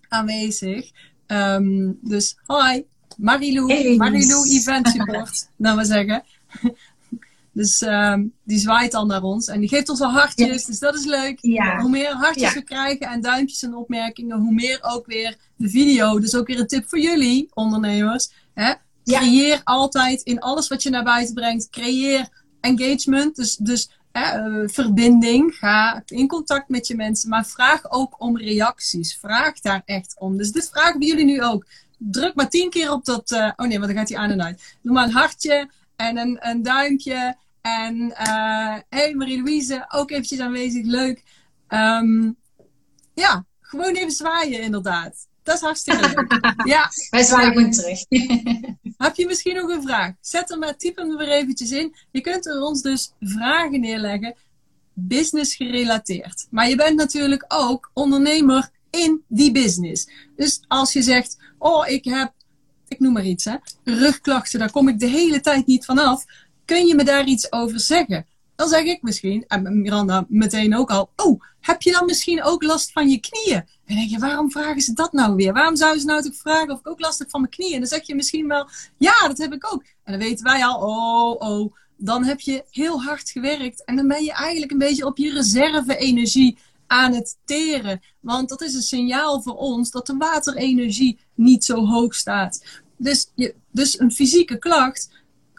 aanwezig. 0.07 0.91
Um, 1.27 1.99
dus 2.01 2.37
hi, 2.47 2.83
Marilou, 3.17 3.73
hey. 3.73 3.95
Marilou 3.95 4.49
Event 4.49 4.87
Support, 4.87 5.49
dan 5.57 5.77
we 5.77 5.85
zeggen. 5.85 6.23
Dus 7.55 7.81
uh, 7.81 8.15
die 8.43 8.59
zwaait 8.59 8.91
dan 8.91 9.07
naar 9.07 9.23
ons 9.23 9.47
en 9.47 9.59
die 9.59 9.69
geeft 9.69 9.89
ons 9.89 10.01
al 10.01 10.11
hartjes. 10.11 10.65
Dus 10.65 10.79
dat 10.79 10.95
is 10.95 11.05
leuk. 11.05 11.39
Hoe 11.79 11.89
meer 11.89 12.11
hartjes 12.11 12.53
we 12.53 12.63
krijgen 12.63 13.07
en 13.07 13.21
duimpjes 13.21 13.63
en 13.63 13.75
opmerkingen, 13.75 14.37
hoe 14.37 14.53
meer 14.53 14.79
ook 14.81 15.05
weer 15.05 15.37
de 15.55 15.69
video. 15.69 16.19
Dus 16.19 16.35
ook 16.35 16.47
weer 16.47 16.59
een 16.59 16.67
tip 16.67 16.89
voor 16.89 16.99
jullie, 16.99 17.49
ondernemers. 17.53 18.31
Hè? 18.53 18.73
Creëer 19.03 19.61
altijd 19.63 20.21
in 20.21 20.39
alles 20.39 20.67
wat 20.67 20.83
je 20.83 20.89
naar 20.89 21.03
buiten 21.03 21.33
brengt, 21.33 21.69
creëer 21.69 22.29
engagement. 22.61 23.35
Dus, 23.35 23.55
dus 23.55 23.89
uh, 24.13 24.63
verbinding. 24.65 25.55
Ga 25.55 26.03
in 26.05 26.27
contact 26.27 26.69
met 26.69 26.87
je 26.87 26.95
mensen. 26.95 27.29
Maar 27.29 27.45
vraag 27.45 27.91
ook 27.91 28.21
om 28.21 28.37
reacties. 28.37 29.17
Vraag 29.21 29.59
daar 29.59 29.81
echt 29.85 30.15
om. 30.19 30.37
Dus 30.37 30.51
dit 30.51 30.69
vragen 30.69 30.99
we 30.99 31.05
jullie 31.05 31.25
nu 31.25 31.43
ook. 31.43 31.65
Druk 31.97 32.35
maar 32.35 32.49
tien 32.49 32.69
keer 32.69 32.91
op 32.91 33.05
dat. 33.05 33.31
Uh, 33.31 33.51
oh 33.55 33.67
nee, 33.67 33.79
want 33.79 33.91
dan 33.91 33.99
gaat 33.99 34.09
hij 34.09 34.17
aan 34.17 34.31
en 34.31 34.43
uit. 34.43 34.77
Doe 34.81 34.93
maar 34.93 35.03
een 35.03 35.11
hartje 35.11 35.69
en 35.95 36.17
een, 36.17 36.37
een 36.39 36.63
duimpje. 36.63 37.35
En 37.65 37.95
uh, 37.95 38.75
hey 38.89 39.13
Marie-Louise, 39.15 39.85
ook 39.89 40.11
eventjes 40.11 40.39
aanwezig, 40.39 40.85
leuk. 40.85 41.23
Um, 41.69 42.35
ja, 43.13 43.45
gewoon 43.61 43.93
even 43.93 44.11
zwaaien 44.11 44.61
inderdaad. 44.61 45.27
Dat 45.43 45.55
is 45.55 45.61
hartstikke 45.61 46.01
leuk. 46.01 46.39
ja. 46.73 46.89
Wij 47.09 47.23
zwaaien 47.23 47.53
gewoon 47.53 47.71
terug. 47.71 48.05
Heb 49.05 49.15
je 49.15 49.25
misschien 49.25 49.55
nog 49.55 49.69
een 49.69 49.81
vraag? 49.81 50.13
Zet 50.21 50.49
hem 50.49 50.59
maar, 50.59 50.77
typ 50.77 50.95
hem 50.95 51.19
er 51.19 51.29
eventjes 51.29 51.71
in. 51.71 51.95
Je 52.11 52.21
kunt 52.21 52.45
er 52.45 52.61
ons 52.61 52.81
dus 52.81 53.13
vragen 53.19 53.79
neerleggen, 53.79 54.35
business 54.93 55.55
gerelateerd. 55.55 56.47
Maar 56.49 56.69
je 56.69 56.75
bent 56.75 56.97
natuurlijk 56.97 57.45
ook 57.47 57.91
ondernemer 57.93 58.69
in 58.89 59.23
die 59.27 59.51
business. 59.51 60.09
Dus 60.35 60.63
als 60.67 60.93
je 60.93 61.01
zegt, 61.01 61.37
oh 61.57 61.87
ik 61.87 62.05
heb, 62.05 62.33
ik 62.87 62.99
noem 62.99 63.13
maar 63.13 63.25
iets 63.25 63.45
hè, 63.45 63.55
rugklachten, 63.83 64.59
daar 64.59 64.71
kom 64.71 64.87
ik 64.87 64.99
de 64.99 65.07
hele 65.07 65.41
tijd 65.41 65.65
niet 65.65 65.85
vanaf 65.85 66.25
kun 66.65 66.85
je 66.85 66.95
me 66.95 67.03
daar 67.03 67.25
iets 67.25 67.51
over 67.51 67.79
zeggen? 67.79 68.25
Dan 68.55 68.67
zeg 68.67 68.83
ik 68.83 69.01
misschien, 69.01 69.45
en 69.47 69.81
Miranda 69.81 70.25
meteen 70.27 70.75
ook 70.75 70.89
al, 70.89 71.09
oh, 71.15 71.41
heb 71.59 71.81
je 71.81 71.91
dan 71.91 72.05
misschien 72.05 72.43
ook 72.43 72.63
last 72.63 72.91
van 72.91 73.09
je 73.09 73.19
knieën? 73.19 73.57
En 73.57 73.65
dan 73.85 73.95
denk 73.95 74.09
je, 74.09 74.19
waarom 74.19 74.51
vragen 74.51 74.81
ze 74.81 74.93
dat 74.93 75.13
nou 75.13 75.35
weer? 75.35 75.53
Waarom 75.53 75.75
zouden 75.75 76.01
ze 76.01 76.07
nou 76.07 76.21
toch 76.21 76.35
vragen 76.35 76.71
of 76.71 76.79
ik 76.79 76.87
ook 76.87 76.99
last 76.99 77.19
heb 77.19 77.29
van 77.29 77.41
mijn 77.41 77.53
knieën? 77.53 77.73
En 77.73 77.79
dan 77.79 77.87
zeg 77.87 78.07
je 78.07 78.15
misschien 78.15 78.47
wel, 78.47 78.67
ja, 78.97 79.27
dat 79.27 79.37
heb 79.37 79.53
ik 79.53 79.73
ook. 79.73 79.83
En 80.03 80.11
dan 80.11 80.21
weten 80.21 80.45
wij 80.45 80.65
al, 80.65 80.79
oh, 80.79 81.49
oh, 81.49 81.73
dan 81.97 82.23
heb 82.23 82.39
je 82.39 82.63
heel 82.69 83.01
hard 83.01 83.29
gewerkt. 83.29 83.83
En 83.83 83.95
dan 83.95 84.07
ben 84.07 84.23
je 84.23 84.31
eigenlijk 84.31 84.71
een 84.71 84.77
beetje 84.77 85.05
op 85.05 85.17
je 85.17 85.33
reserve-energie 85.33 86.57
aan 86.87 87.13
het 87.13 87.37
teren. 87.45 88.01
Want 88.19 88.49
dat 88.49 88.61
is 88.61 88.73
een 88.73 88.81
signaal 88.81 89.41
voor 89.41 89.55
ons 89.55 89.91
dat 89.91 90.07
de 90.07 90.17
waterenergie 90.17 91.19
niet 91.33 91.65
zo 91.65 91.85
hoog 91.85 92.15
staat. 92.15 92.65
Dus, 92.97 93.31
je, 93.35 93.55
dus 93.71 93.99
een 93.99 94.11
fysieke 94.11 94.57
klacht 94.57 95.09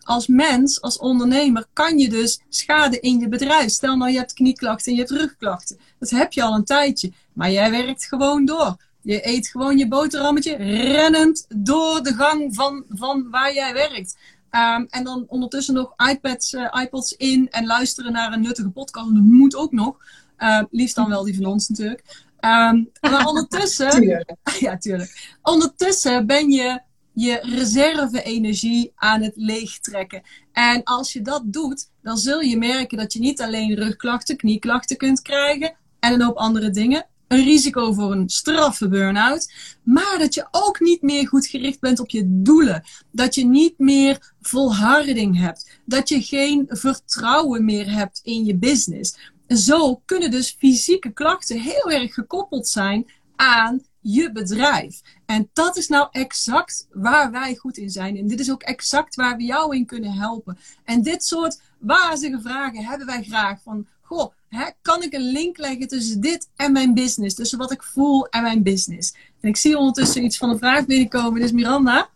als 0.06 0.26
mens, 0.26 0.80
als 0.80 0.98
ondernemer, 0.98 1.66
kan 1.72 1.98
je 1.98 2.08
dus 2.08 2.40
schade 2.48 3.00
in 3.00 3.18
je 3.18 3.28
bedrijf. 3.28 3.70
Stel 3.70 3.96
nou, 3.96 4.10
je 4.10 4.18
hebt 4.18 4.32
knieklachten 4.32 4.92
en 4.92 4.98
je 4.98 5.04
hebt 5.04 5.20
rugklachten. 5.20 5.78
Dat 5.98 6.10
heb 6.10 6.32
je 6.32 6.42
al 6.42 6.54
een 6.54 6.64
tijdje. 6.64 7.12
Maar 7.32 7.50
jij 7.50 7.70
werkt 7.70 8.04
gewoon 8.04 8.44
door. 8.44 8.76
Je 9.00 9.28
eet 9.28 9.48
gewoon 9.48 9.78
je 9.78 9.88
boterhammetje 9.88 10.56
rennend 10.56 11.46
door 11.56 12.02
de 12.02 12.14
gang 12.14 12.54
van, 12.54 12.84
van 12.88 13.30
waar 13.30 13.54
jij 13.54 13.72
werkt. 13.72 14.16
Ehm, 14.50 14.84
en 14.90 15.04
dan 15.04 15.24
ondertussen 15.28 15.74
nog 15.74 15.92
iPads, 16.10 16.52
uh, 16.52 16.74
iPods 16.82 17.12
in 17.12 17.50
en 17.50 17.66
luisteren 17.66 18.12
naar 18.12 18.32
een 18.32 18.40
nuttige 18.40 18.70
podcast. 18.70 19.14
Dat 19.14 19.22
moet 19.22 19.56
ook 19.56 19.72
nog. 19.72 19.96
Uh, 20.38 20.62
liefst 20.70 20.94
dan 20.94 21.08
wel 21.08 21.24
die 21.24 21.34
van 21.34 21.44
ons 21.44 21.68
natuurlijk. 21.68 22.24
Um, 22.40 22.90
maar 23.00 23.26
ondertussen. 23.32 24.26
ja, 24.60 24.78
tuurlijk. 24.78 25.36
Ondertussen 25.42 26.26
ben 26.26 26.50
je 26.50 26.80
je 27.18 27.38
reserve-energie 27.42 28.92
aan 28.94 29.22
het 29.22 29.32
leegtrekken. 29.36 30.22
En 30.52 30.82
als 30.84 31.12
je 31.12 31.22
dat 31.22 31.42
doet, 31.46 31.90
dan 32.02 32.16
zul 32.16 32.40
je 32.40 32.56
merken 32.58 32.98
dat 32.98 33.12
je 33.12 33.18
niet 33.18 33.42
alleen 33.42 33.74
rugklachten, 33.74 34.36
knieklachten 34.36 34.96
kunt 34.96 35.22
krijgen 35.22 35.76
en 36.00 36.12
een 36.12 36.22
hoop 36.22 36.36
andere 36.36 36.70
dingen. 36.70 37.06
Een 37.28 37.44
risico 37.44 37.92
voor 37.92 38.12
een 38.12 38.28
straffe 38.28 38.88
burn-out. 38.88 39.52
Maar 39.82 40.16
dat 40.18 40.34
je 40.34 40.46
ook 40.50 40.80
niet 40.80 41.02
meer 41.02 41.28
goed 41.28 41.46
gericht 41.46 41.80
bent 41.80 42.00
op 42.00 42.10
je 42.10 42.22
doelen. 42.26 42.84
Dat 43.12 43.34
je 43.34 43.44
niet 43.44 43.78
meer 43.78 44.34
volharding 44.40 45.38
hebt. 45.38 45.80
Dat 45.84 46.08
je 46.08 46.22
geen 46.22 46.64
vertrouwen 46.68 47.64
meer 47.64 47.92
hebt 47.92 48.20
in 48.22 48.44
je 48.44 48.56
business. 48.56 49.16
Zo 49.48 50.02
kunnen 50.04 50.30
dus 50.30 50.56
fysieke 50.58 51.12
klachten 51.12 51.60
heel 51.60 51.90
erg 51.90 52.14
gekoppeld 52.14 52.68
zijn 52.68 53.10
aan 53.36 53.82
je 54.12 54.32
bedrijf. 54.32 55.00
En 55.26 55.50
dat 55.52 55.76
is 55.76 55.88
nou 55.88 56.08
exact 56.10 56.86
waar 56.92 57.30
wij 57.30 57.54
goed 57.54 57.76
in 57.76 57.90
zijn. 57.90 58.16
En 58.16 58.26
dit 58.26 58.40
is 58.40 58.50
ook 58.50 58.62
exact 58.62 59.14
waar 59.14 59.36
we 59.36 59.42
jou 59.42 59.76
in 59.76 59.86
kunnen 59.86 60.12
helpen. 60.12 60.58
En 60.84 61.02
dit 61.02 61.24
soort 61.24 61.60
wazige 61.78 62.40
vragen 62.40 62.84
hebben 62.84 63.06
wij 63.06 63.22
graag. 63.22 63.62
Van, 63.62 63.86
goh, 64.02 64.32
hè, 64.48 64.64
kan 64.82 65.02
ik 65.02 65.12
een 65.12 65.32
link 65.32 65.58
leggen 65.58 65.88
tussen 65.88 66.20
dit 66.20 66.48
en 66.56 66.72
mijn 66.72 66.94
business? 66.94 67.34
Tussen 67.34 67.58
wat 67.58 67.72
ik 67.72 67.82
voel 67.82 68.26
en 68.26 68.42
mijn 68.42 68.62
business? 68.62 69.14
En 69.40 69.48
ik 69.48 69.56
zie 69.56 69.78
ondertussen 69.78 70.24
iets 70.24 70.36
van 70.36 70.50
een 70.50 70.58
vraag 70.58 70.86
binnenkomen. 70.86 71.40
Dus 71.40 71.52
Miranda, 71.52 72.08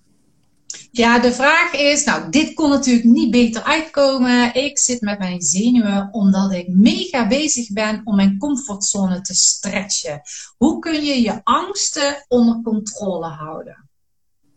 ja, 0.90 1.18
de 1.18 1.32
vraag 1.32 1.72
is, 1.72 2.04
nou, 2.04 2.30
dit 2.30 2.54
kon 2.54 2.70
natuurlijk 2.70 3.04
niet 3.04 3.30
beter 3.30 3.62
uitkomen. 3.62 4.54
Ik 4.54 4.78
zit 4.78 5.00
met 5.00 5.18
mijn 5.18 5.40
zenuwen 5.40 6.08
omdat 6.12 6.52
ik 6.52 6.68
mega 6.68 7.26
bezig 7.26 7.72
ben 7.72 8.00
om 8.04 8.16
mijn 8.16 8.38
comfortzone 8.38 9.20
te 9.20 9.34
stretchen. 9.34 10.20
Hoe 10.56 10.78
kun 10.78 11.04
je 11.04 11.20
je 11.20 11.40
angsten 11.44 12.24
onder 12.28 12.62
controle 12.62 13.26
houden? 13.26 13.88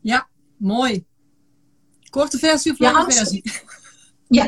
Ja, 0.01 0.27
mooi. 0.57 1.05
Korte 2.09 2.37
versie 2.37 2.71
of 2.71 2.79
lange 2.79 3.11
versie? 3.11 3.43
Ja. 4.27 4.47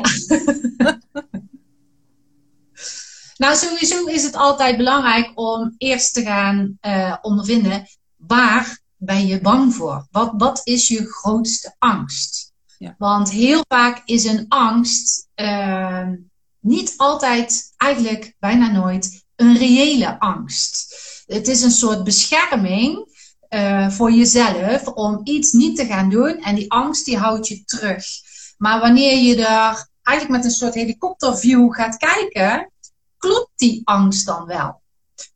nou, 3.42 3.56
sowieso 3.56 4.04
is 4.04 4.22
het 4.22 4.34
altijd 4.34 4.76
belangrijk 4.76 5.32
om 5.34 5.74
eerst 5.78 6.14
te 6.14 6.22
gaan 6.22 6.78
uh, 6.80 7.16
ondervinden 7.22 7.86
waar 8.16 8.80
ben 8.96 9.26
je 9.26 9.40
bang 9.40 9.74
voor? 9.74 10.06
Wat, 10.10 10.32
wat 10.36 10.60
is 10.64 10.88
je 10.88 11.06
grootste 11.06 11.74
angst? 11.78 12.52
Ja. 12.78 12.94
Want 12.98 13.30
heel 13.30 13.64
vaak 13.68 14.02
is 14.04 14.24
een 14.24 14.44
angst 14.48 15.28
uh, 15.36 16.08
niet 16.60 16.94
altijd, 16.96 17.72
eigenlijk 17.76 18.34
bijna 18.38 18.70
nooit, 18.70 19.24
een 19.36 19.56
reële 19.56 20.20
angst. 20.20 20.94
Het 21.26 21.48
is 21.48 21.62
een 21.62 21.70
soort 21.70 22.04
bescherming 22.04 23.14
uh, 23.50 23.90
voor 23.90 24.12
jezelf 24.12 24.86
om 24.86 25.20
iets 25.24 25.52
niet 25.52 25.76
te 25.76 25.86
gaan 25.86 26.10
doen 26.10 26.42
en 26.42 26.54
die 26.54 26.70
angst 26.70 27.04
die 27.04 27.16
houdt 27.16 27.48
je 27.48 27.64
terug. 27.64 28.04
Maar 28.56 28.80
wanneer 28.80 29.18
je 29.18 29.36
daar 29.36 29.88
eigenlijk 30.02 30.42
met 30.42 30.52
een 30.52 30.58
soort 30.58 30.74
helikopterview 30.74 31.74
gaat 31.74 31.96
kijken, 31.96 32.72
klopt 33.18 33.52
die 33.56 33.80
angst 33.84 34.26
dan 34.26 34.46
wel? 34.46 34.82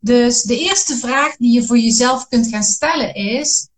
Dus 0.00 0.42
de 0.42 0.58
eerste 0.58 0.96
vraag 0.96 1.36
die 1.36 1.52
je 1.52 1.66
voor 1.66 1.78
jezelf 1.78 2.28
kunt 2.28 2.46
gaan 2.46 2.62
stellen 2.62 3.14
is: 3.14 3.68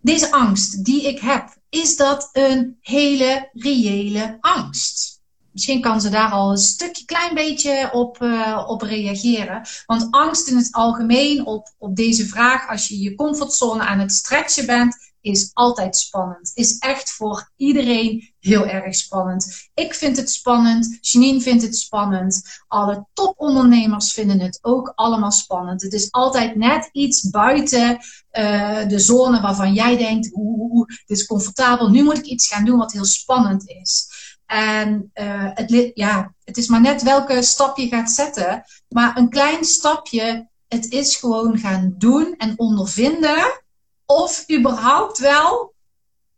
deze 0.00 0.32
angst 0.32 0.84
die 0.84 1.08
ik 1.08 1.20
heb, 1.20 1.56
is 1.68 1.96
dat 1.96 2.28
een 2.32 2.76
hele 2.80 3.48
reële 3.52 4.36
angst? 4.40 5.20
Misschien 5.52 5.80
kan 5.80 6.00
ze 6.00 6.08
daar 6.08 6.30
al 6.30 6.50
een 6.50 6.56
stukje 6.58 7.04
klein 7.04 7.34
beetje 7.34 7.90
op, 7.92 8.22
uh, 8.22 8.64
op 8.66 8.82
reageren. 8.82 9.66
Want 9.86 10.06
angst 10.10 10.48
in 10.48 10.56
het 10.56 10.72
algemeen 10.72 11.46
op, 11.46 11.74
op 11.78 11.96
deze 11.96 12.26
vraag, 12.26 12.68
als 12.68 12.88
je 12.88 13.00
je 13.00 13.14
comfortzone 13.14 13.82
aan 13.82 13.98
het 13.98 14.12
stretchen 14.12 14.66
bent, 14.66 15.11
is 15.22 15.50
altijd 15.52 15.96
spannend. 15.96 16.50
Is 16.54 16.78
echt 16.78 17.10
voor 17.10 17.50
iedereen 17.56 18.34
heel 18.38 18.66
erg 18.66 18.94
spannend. 18.94 19.70
Ik 19.74 19.94
vind 19.94 20.16
het 20.16 20.30
spannend. 20.30 20.98
Janine 21.00 21.40
vindt 21.40 21.62
het 21.62 21.76
spannend. 21.76 22.42
Alle 22.68 23.06
topondernemers 23.12 24.12
vinden 24.12 24.40
het 24.40 24.58
ook 24.62 24.92
allemaal 24.94 25.32
spannend. 25.32 25.82
Het 25.82 25.92
is 25.92 26.10
altijd 26.10 26.56
net 26.56 26.88
iets 26.92 27.30
buiten 27.30 27.98
uh, 28.32 28.88
de 28.88 28.98
zone 28.98 29.40
waarvan 29.40 29.72
jij 29.72 29.96
denkt: 29.96 30.30
oeh, 30.32 30.88
dit 31.06 31.18
is 31.18 31.26
comfortabel. 31.26 31.90
Nu 31.90 32.02
moet 32.02 32.18
ik 32.18 32.24
iets 32.24 32.48
gaan 32.48 32.64
doen 32.64 32.78
wat 32.78 32.92
heel 32.92 33.04
spannend 33.04 33.68
is. 33.68 34.08
En 34.46 35.10
uh, 35.14 35.50
het, 35.54 35.90
ja, 35.94 36.34
het 36.44 36.56
is 36.56 36.66
maar 36.66 36.80
net 36.80 37.02
welke 37.02 37.42
stap 37.42 37.78
je 37.78 37.88
gaat 37.88 38.10
zetten. 38.10 38.64
Maar 38.88 39.16
een 39.16 39.28
klein 39.28 39.64
stapje, 39.64 40.48
het 40.68 40.90
is 40.90 41.16
gewoon 41.16 41.58
gaan 41.58 41.94
doen 41.98 42.34
en 42.36 42.58
ondervinden 42.58 43.61
of 44.06 44.44
überhaupt 44.50 45.18
wel 45.18 45.74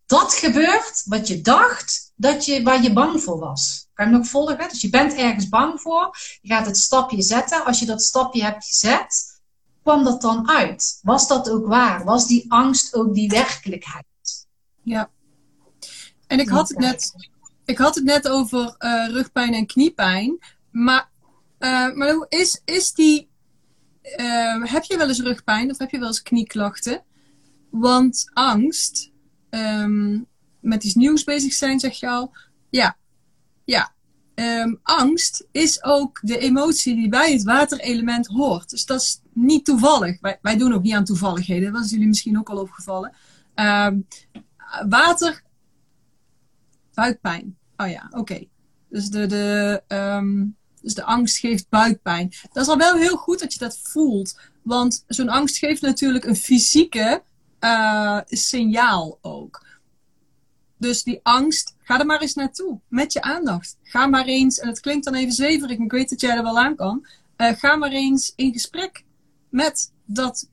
dat 0.07 0.35
gebeurt 0.35 1.03
wat 1.05 1.29
je 1.29 1.41
dacht 1.41 2.13
dat 2.17 2.45
je, 2.45 2.63
waar 2.63 2.83
je 2.83 2.93
bang 2.93 3.23
voor 3.23 3.39
was. 3.39 3.89
Kan 3.95 4.11
je 4.11 4.17
nog 4.17 4.27
volgen? 4.27 4.69
Dus 4.69 4.81
je 4.81 4.91
bent 4.91 5.15
ergens 5.15 5.49
bang 5.49 5.81
voor, 5.81 6.17
je 6.41 6.55
gaat 6.55 6.67
het 6.67 6.79
stapje 6.79 7.23
zetten. 7.23 7.65
Als 7.65 7.79
je 7.79 7.87
dat 7.87 8.03
stapje 8.03 8.43
hebt 8.43 8.65
gezet, 8.65 9.41
kwam 9.83 10.05
dat 10.05 10.23
dan 10.23 10.49
uit? 10.49 10.99
Was 11.03 11.29
dat 11.29 11.51
ook 11.51 11.67
waar? 11.67 12.05
Was 12.05 12.27
die 12.27 12.53
angst 12.53 12.95
ook 12.95 13.15
die 13.15 13.29
werkelijkheid? 13.29 14.05
Ja. 14.83 15.11
En 16.27 16.41
ik 16.41 16.49
had 16.49 16.69
het 16.69 16.79
net, 16.79 17.13
ik 17.65 17.79
had 17.79 17.95
het 17.95 18.05
net 18.05 18.29
over 18.29 18.75
uh, 18.79 19.09
rugpijn 19.09 19.55
en 19.55 19.67
kniepijn. 19.67 20.39
Maar, 20.71 21.11
uh, 21.59 21.95
maar 21.95 22.27
is, 22.29 22.61
is 22.65 22.93
die. 22.93 23.33
Uh, 24.03 24.65
heb 24.65 24.85
je 24.85 24.97
wel 24.97 25.09
eens 25.09 25.21
rugpijn 25.21 25.71
of 25.71 25.79
heb 25.79 25.91
je 25.91 25.99
wel 25.99 26.09
eens 26.09 26.23
knieklachten? 26.23 27.05
Want 27.81 28.31
angst, 28.33 29.11
um, 29.51 30.27
met 30.61 30.85
iets 30.85 30.95
nieuws 30.95 31.25
bezig 31.25 31.53
zijn, 31.53 31.81
zeg 31.81 32.01
je 32.01 32.09
al. 32.09 32.33
Ja, 32.71 32.97
ja. 33.65 33.93
Um, 34.35 34.81
angst 34.83 35.47
is 35.51 35.83
ook 35.83 36.21
de 36.23 36.39
emotie 36.39 36.95
die 36.95 37.09
bij 37.09 37.33
het 37.33 37.43
waterelement 37.43 38.27
hoort. 38.27 38.71
Dus 38.71 38.85
dat 38.85 39.01
is 39.01 39.21
niet 39.33 39.65
toevallig. 39.65 40.21
Wij, 40.21 40.39
wij 40.43 40.57
doen 40.57 40.73
ook 40.73 40.83
niet 40.83 40.95
aan 40.95 41.05
toevalligheden. 41.05 41.73
Dat 41.73 41.85
is 41.85 41.91
jullie 41.91 42.07
misschien 42.07 42.39
ook 42.39 42.51
al 42.51 42.59
opgevallen. 42.59 43.15
Um, 43.55 44.07
water, 44.89 45.43
buikpijn. 46.95 47.57
Oh 47.77 47.89
ja, 47.89 48.09
oké. 48.11 48.45
Dus, 48.89 49.09
de, 49.09 49.27
de, 49.27 49.83
dus 50.81 50.95
de 50.95 51.05
angst 51.05 51.39
geeft 51.39 51.69
buikpijn. 51.69 52.33
Dat 52.53 52.63
is 52.63 52.69
al 52.69 52.79
wel 52.79 52.95
heel 52.95 53.17
goed 53.17 53.41
dat 53.41 53.53
je 53.53 53.59
dat 53.59 53.79
voelt. 53.83 54.41
Want 54.63 55.05
zo'n 55.07 55.29
angst 55.29 55.59
geeft 55.59 55.83
natuurlijk 55.83 56.25
een 56.25 56.37
fysieke 56.37 57.23
uh, 57.65 58.21
signaal 58.25 59.19
ook. 59.21 59.67
Dus 60.79 61.03
die 61.03 61.21
angst, 61.23 61.75
ga 61.79 61.99
er 61.99 62.07
maar 62.07 62.21
eens 62.21 62.35
naartoe. 62.35 62.81
Met 62.89 63.13
je 63.13 63.23
aandacht. 63.23 63.77
Ga 63.83 64.07
maar 64.07 64.27
eens, 64.27 64.59
en 64.59 64.69
het 64.69 64.81
klinkt 64.81 65.05
dan 65.05 65.15
even 65.15 65.33
zweverig, 65.33 65.79
ik 65.79 65.91
weet 65.91 66.11
dat 66.11 66.21
jij 66.21 66.37
er 66.37 66.43
wel 66.43 66.59
aan 66.59 66.77
kan. 66.77 67.07
Uh, 67.37 67.49
ga 67.53 67.77
maar 67.77 67.91
eens 67.91 68.33
in 68.37 68.53
gesprek 68.53 69.05
met 69.49 69.93
dat 70.05 70.51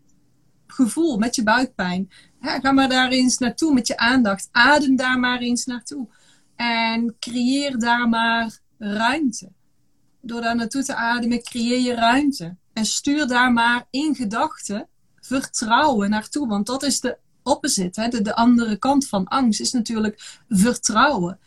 gevoel, 0.67 1.17
met 1.17 1.35
je 1.35 1.43
buikpijn. 1.43 2.11
ga 2.41 2.71
maar 2.71 2.89
daar 2.89 3.09
eens 3.09 3.37
naartoe 3.37 3.73
met 3.73 3.87
je 3.87 3.97
aandacht. 3.97 4.49
Adem 4.51 4.95
daar 4.95 5.19
maar 5.19 5.39
eens 5.39 5.65
naartoe. 5.65 6.07
En 6.55 7.15
creëer 7.19 7.79
daar 7.79 8.09
maar 8.09 8.59
ruimte. 8.77 9.51
Door 10.21 10.41
daar 10.41 10.55
naartoe 10.55 10.83
te 10.83 10.95
ademen, 10.95 11.43
creëer 11.43 11.79
je 11.79 11.93
ruimte. 11.93 12.55
En 12.73 12.85
stuur 12.85 13.27
daar 13.27 13.51
maar 13.51 13.87
in 13.89 14.15
gedachten 14.15 14.87
vertrouwen 15.21 16.09
naartoe. 16.09 16.47
Want 16.47 16.65
dat 16.65 16.83
is 16.83 16.99
de 16.99 17.17
opposite. 17.43 18.01
Hè? 18.01 18.07
De, 18.07 18.21
de 18.21 18.35
andere 18.35 18.77
kant 18.77 19.07
van 19.07 19.27
angst 19.27 19.59
is 19.59 19.71
natuurlijk 19.71 20.39
vertrouwen. 20.49 21.39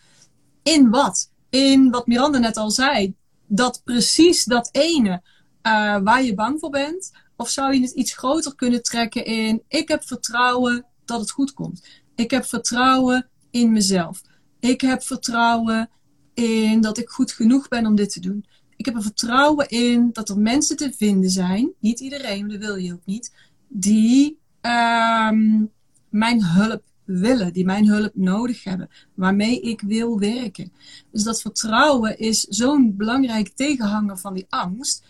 In 0.62 0.90
wat? 0.90 1.31
In 1.50 1.90
wat 1.90 2.07
Miranda 2.07 2.38
net 2.38 2.57
al 2.57 2.71
zei. 2.71 3.14
Dat 3.47 3.81
precies 3.85 4.45
dat 4.45 4.69
ene 4.73 5.23
uh, 5.62 5.99
waar 6.02 6.23
je 6.23 6.35
bang 6.35 6.61
voor 6.61 6.71
bent. 6.71 7.12
Of 7.37 7.50
zou 7.50 7.75
je 7.75 7.81
het 7.81 7.90
iets 7.90 8.16
groter 8.16 8.54
kunnen 8.54 8.83
trekken 8.83 9.25
in: 9.25 9.62
ik 9.69 9.88
heb 9.88 10.04
vertrouwen 10.04 10.85
dat 11.04 11.21
het 11.21 11.31
goed 11.31 11.52
komt. 11.52 11.87
Ik 12.14 12.31
heb 12.31 12.45
vertrouwen 12.45 13.28
in 13.50 13.73
mezelf. 13.73 14.21
Ik 14.61 14.81
heb 14.81 15.02
vertrouwen 15.02 15.90
in 16.35 16.81
dat 16.81 16.99
ik 16.99 17.09
goed 17.09 17.33
genoeg 17.33 17.69
ben 17.69 17.87
om 17.87 17.95
dit 17.95 18.12
te 18.12 18.21
doen. 18.21 18.45
Ik 18.76 18.85
heb 18.85 18.95
er 18.95 19.02
vertrouwen 19.02 19.69
in 19.69 20.11
dat 20.12 20.28
er 20.28 20.38
mensen 20.38 20.76
te 20.76 20.93
vinden 20.97 21.31
zijn, 21.31 21.73
niet 21.81 22.00
iedereen, 22.00 22.49
dat 22.49 22.59
wil 22.59 22.76
je 22.76 22.93
ook 22.93 23.04
niet, 23.04 23.33
die 23.76 24.38
um, 24.61 25.71
mijn 26.09 26.45
hulp 26.45 26.82
willen, 27.04 27.52
die 27.52 27.65
mijn 27.65 27.87
hulp 27.87 28.10
nodig 28.15 28.65
hebben, 28.65 28.91
waarmee 29.15 29.60
ik 29.60 29.80
wil 29.80 30.19
werken. 30.19 30.73
Dus 31.10 31.23
dat 31.23 31.41
vertrouwen 31.41 32.19
is 32.19 32.41
zo'n 32.41 32.97
belangrijk 32.97 33.49
tegenhanger 33.54 34.19
van 34.19 34.34
die 34.34 34.47
angst. 34.49 35.04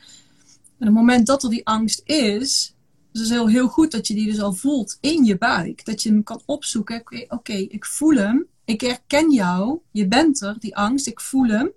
En 0.55 0.89
op 0.89 0.95
het 0.95 0.95
moment 0.95 1.27
dat 1.27 1.43
er 1.43 1.51
die 1.51 1.67
angst 1.67 2.01
is, 2.05 2.75
is 3.13 3.21
het 3.21 3.31
heel, 3.31 3.49
heel 3.49 3.69
goed 3.69 3.91
dat 3.91 4.07
je 4.07 4.15
die 4.15 4.27
dus 4.27 4.41
al 4.41 4.53
voelt 4.53 4.99
in 5.01 5.25
je 5.25 5.39
buik. 5.39 5.85
Dat 5.85 6.03
je 6.03 6.09
hem 6.09 6.23
kan 6.23 6.43
opzoeken. 6.47 7.03
Oké, 7.29 7.53
ik 7.53 7.85
voel 7.85 8.15
hem. 8.15 8.47
Ik 8.65 8.81
herken 8.81 9.33
jou. 9.33 9.79
Je 9.91 10.09
bent 10.09 10.41
er, 10.41 10.57
die 10.59 10.77
angst. 10.77 11.07
Ik 11.07 11.21
voel 11.21 11.49
hem. 11.49 11.73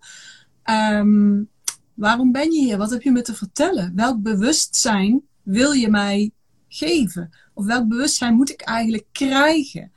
Um, 1.06 1.50
waarom 1.93 2.32
ben 2.32 2.52
je 2.52 2.60
hier? 2.60 2.78
Wat 2.78 2.89
heb 2.89 3.02
je 3.02 3.12
me 3.12 3.21
te 3.21 3.36
vertellen? 3.36 3.91
Welk 3.95 4.21
bewustzijn 4.21 5.21
wil 5.43 5.71
je 5.71 5.89
mij 5.89 6.32
geven? 6.67 7.30
Of 7.53 7.65
welk 7.65 7.88
bewustzijn 7.88 8.36
moet 8.36 8.49
ik 8.49 8.62
eigenlijk 8.62 9.06
krijgen? 9.12 9.91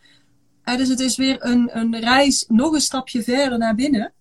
En 0.63 0.77
dus 0.77 0.89
het 0.89 1.01
is 1.01 1.17
weer 1.17 1.45
een, 1.45 1.79
een 1.79 2.01
reis 2.01 2.45
nog 2.49 2.73
een 2.73 2.81
stapje 2.81 3.23
verder 3.23 3.59
naar 3.59 3.75
binnen. 3.75 4.13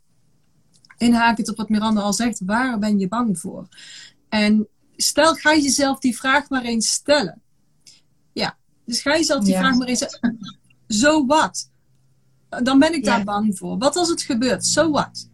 het 0.98 1.50
op 1.50 1.58
wat 1.58 1.70
Miranda 1.70 2.02
al 2.02 2.14
zegt. 2.14 2.42
Waar 2.46 2.80
ben 2.80 3.00
je 3.00 3.08
bang 3.08 3.40
voor? 3.40 3.68
En 4.30 4.68
stel, 4.96 5.34
ga 5.34 5.56
jezelf 5.56 6.00
die 6.00 6.18
vraag 6.18 6.50
maar 6.50 6.64
eens 6.64 6.92
stellen. 6.92 7.42
Ja, 8.34 8.58
dus 8.86 9.02
ga 9.02 9.12
jezelf 9.12 9.44
die 9.44 9.56
vraag 9.56 9.76
maar 9.76 9.88
eens 9.88 10.04
stellen. 10.04 10.60
Zo 10.88 11.26
wat? 11.26 11.72
Dan 12.50 12.80
ben 12.80 12.94
ik 12.94 13.04
daar 13.04 13.24
bang 13.24 13.58
voor. 13.58 13.78
Wat 13.78 13.96
als 13.96 14.10
het 14.10 14.22
gebeurt? 14.22 14.66
Zo 14.66 14.84
so 14.84 14.92
wat? 14.92 15.30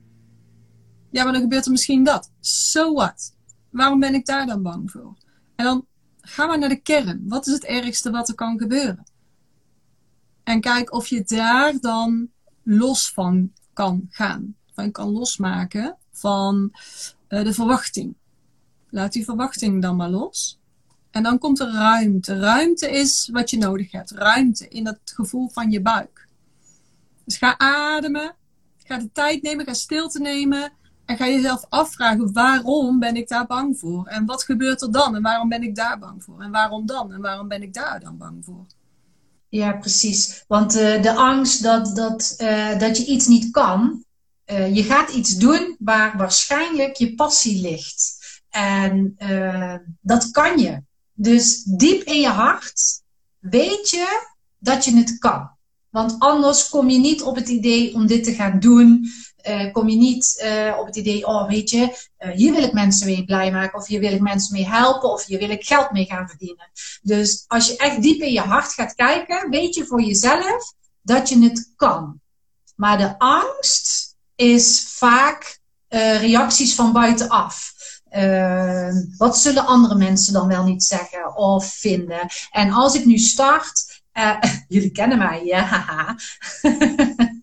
Ja, 1.11 1.23
maar 1.23 1.33
dan 1.33 1.41
gebeurt 1.41 1.65
er 1.65 1.71
misschien 1.71 2.03
dat. 2.03 2.31
Zo 2.39 2.83
so 2.83 2.93
wat? 2.93 3.35
Waarom 3.69 3.99
ben 3.99 4.13
ik 4.13 4.25
daar 4.25 4.45
dan 4.45 4.61
bang 4.61 4.91
voor? 4.91 5.13
En 5.55 5.65
dan 5.65 5.85
ga 6.25 6.45
maar 6.45 6.59
naar 6.59 6.69
de 6.69 6.81
kern. 6.81 7.23
Wat 7.27 7.47
is 7.47 7.53
het 7.53 7.63
ergste 7.63 8.11
wat 8.11 8.29
er 8.29 8.35
kan 8.35 8.59
gebeuren? 8.59 9.05
En 10.43 10.61
kijk 10.61 10.93
of 10.93 11.07
je 11.07 11.23
daar 11.25 11.79
dan 11.79 12.29
los 12.63 13.11
van 13.11 13.51
kan 13.73 14.07
gaan. 14.09 14.55
Van 14.73 14.91
kan 14.91 15.09
losmaken 15.09 15.97
van 16.11 16.71
uh, 17.29 17.43
de 17.43 17.53
verwachting. 17.53 18.15
Laat 18.89 19.13
die 19.13 19.23
verwachting 19.23 19.81
dan 19.81 19.95
maar 19.95 20.09
los. 20.09 20.59
En 21.11 21.23
dan 21.23 21.37
komt 21.37 21.59
er 21.59 21.71
ruimte. 21.71 22.39
Ruimte 22.39 22.89
is 22.89 23.29
wat 23.31 23.49
je 23.49 23.57
nodig 23.57 23.91
hebt. 23.91 24.11
Ruimte 24.11 24.67
in 24.67 24.83
dat 24.83 24.99
gevoel 25.03 25.49
van 25.49 25.71
je 25.71 25.81
buik. 25.81 26.27
Dus 27.25 27.37
ga 27.37 27.57
ademen. 27.57 28.35
Ga 28.83 28.97
de 28.97 29.11
tijd 29.11 29.41
nemen. 29.41 29.65
Ga 29.65 29.73
stilte 29.73 30.19
nemen. 30.19 30.71
En 31.05 31.17
ga 31.17 31.27
jezelf 31.27 31.65
afvragen, 31.69 32.33
waarom 32.33 32.99
ben 32.99 33.15
ik 33.15 33.27
daar 33.27 33.45
bang 33.45 33.79
voor? 33.79 34.05
En 34.05 34.25
wat 34.25 34.43
gebeurt 34.43 34.81
er 34.81 34.91
dan? 34.91 35.15
En 35.15 35.21
waarom 35.21 35.49
ben 35.49 35.63
ik 35.63 35.75
daar 35.75 35.99
bang 35.99 36.23
voor? 36.23 36.41
En 36.41 36.51
waarom 36.51 36.85
dan? 36.85 37.13
En 37.13 37.21
waarom 37.21 37.47
ben 37.47 37.61
ik 37.61 37.73
daar 37.73 37.99
dan 37.99 38.17
bang 38.17 38.45
voor? 38.45 38.65
Ja, 39.49 39.71
precies. 39.71 40.43
Want 40.47 40.75
uh, 40.75 41.01
de 41.01 41.13
angst 41.13 41.63
dat, 41.63 41.95
dat, 41.95 42.35
uh, 42.37 42.79
dat 42.79 42.97
je 42.97 43.05
iets 43.05 43.27
niet 43.27 43.51
kan. 43.51 44.03
Uh, 44.45 44.75
je 44.75 44.83
gaat 44.83 45.11
iets 45.11 45.37
doen 45.37 45.75
waar 45.79 46.17
waarschijnlijk 46.17 46.95
je 46.95 47.15
passie 47.15 47.61
ligt. 47.61 48.23
En 48.49 49.17
dat 50.01 50.31
kan 50.31 50.57
je. 50.57 50.81
Dus 51.13 51.63
diep 51.63 52.03
in 52.03 52.19
je 52.19 52.27
hart 52.27 53.01
weet 53.39 53.89
je 53.89 54.27
dat 54.57 54.85
je 54.85 54.95
het 54.95 55.17
kan. 55.17 55.49
Want 55.89 56.15
anders 56.19 56.69
kom 56.69 56.89
je 56.89 56.99
niet 56.99 57.21
op 57.21 57.35
het 57.35 57.49
idee 57.49 57.93
om 57.93 58.07
dit 58.07 58.23
te 58.23 58.33
gaan 58.33 58.59
doen 58.59 59.07
uh, 59.47 59.71
kom 59.71 59.89
je 59.89 59.95
niet 59.95 60.41
uh, 60.45 60.77
op 60.79 60.85
het 60.85 60.95
idee, 60.95 61.27
oh 61.27 61.47
weet 61.47 61.69
je, 61.69 62.07
uh, 62.19 62.31
hier 62.31 62.53
wil 62.53 62.63
ik 62.63 62.73
mensen 62.73 63.07
mee 63.07 63.25
blij 63.25 63.51
maken, 63.51 63.79
of 63.79 63.87
hier 63.87 63.99
wil 63.99 64.11
ik 64.11 64.21
mensen 64.21 64.53
mee 64.53 64.67
helpen, 64.67 65.11
of 65.11 65.25
hier 65.25 65.39
wil 65.39 65.49
ik 65.49 65.65
geld 65.65 65.91
mee 65.91 66.05
gaan 66.05 66.27
verdienen. 66.27 66.71
Dus 67.01 67.43
als 67.47 67.67
je 67.67 67.77
echt 67.77 68.01
diep 68.01 68.21
in 68.21 68.31
je 68.31 68.39
hart 68.39 68.73
gaat 68.73 68.95
kijken, 68.95 69.49
weet 69.49 69.75
je 69.75 69.85
voor 69.85 70.01
jezelf 70.01 70.73
dat 71.01 71.29
je 71.29 71.43
het 71.43 71.73
kan. 71.75 72.19
Maar 72.75 72.97
de 72.97 73.19
angst 73.19 74.15
is 74.35 74.85
vaak 74.87 75.59
reacties 76.19 76.75
van 76.75 76.91
buitenaf. 76.91 77.73
Uh, 78.11 78.93
wat 79.17 79.37
zullen 79.37 79.65
andere 79.65 79.95
mensen 79.95 80.33
dan 80.33 80.47
wel 80.47 80.63
niet 80.63 80.83
zeggen 80.83 81.35
of 81.35 81.73
vinden? 81.73 82.27
En 82.51 82.71
als 82.71 82.95
ik 82.95 83.05
nu 83.05 83.17
start, 83.17 84.03
jullie 84.67 84.91
kennen 84.91 85.17
mij, 85.17 85.43
ja. 85.43 86.15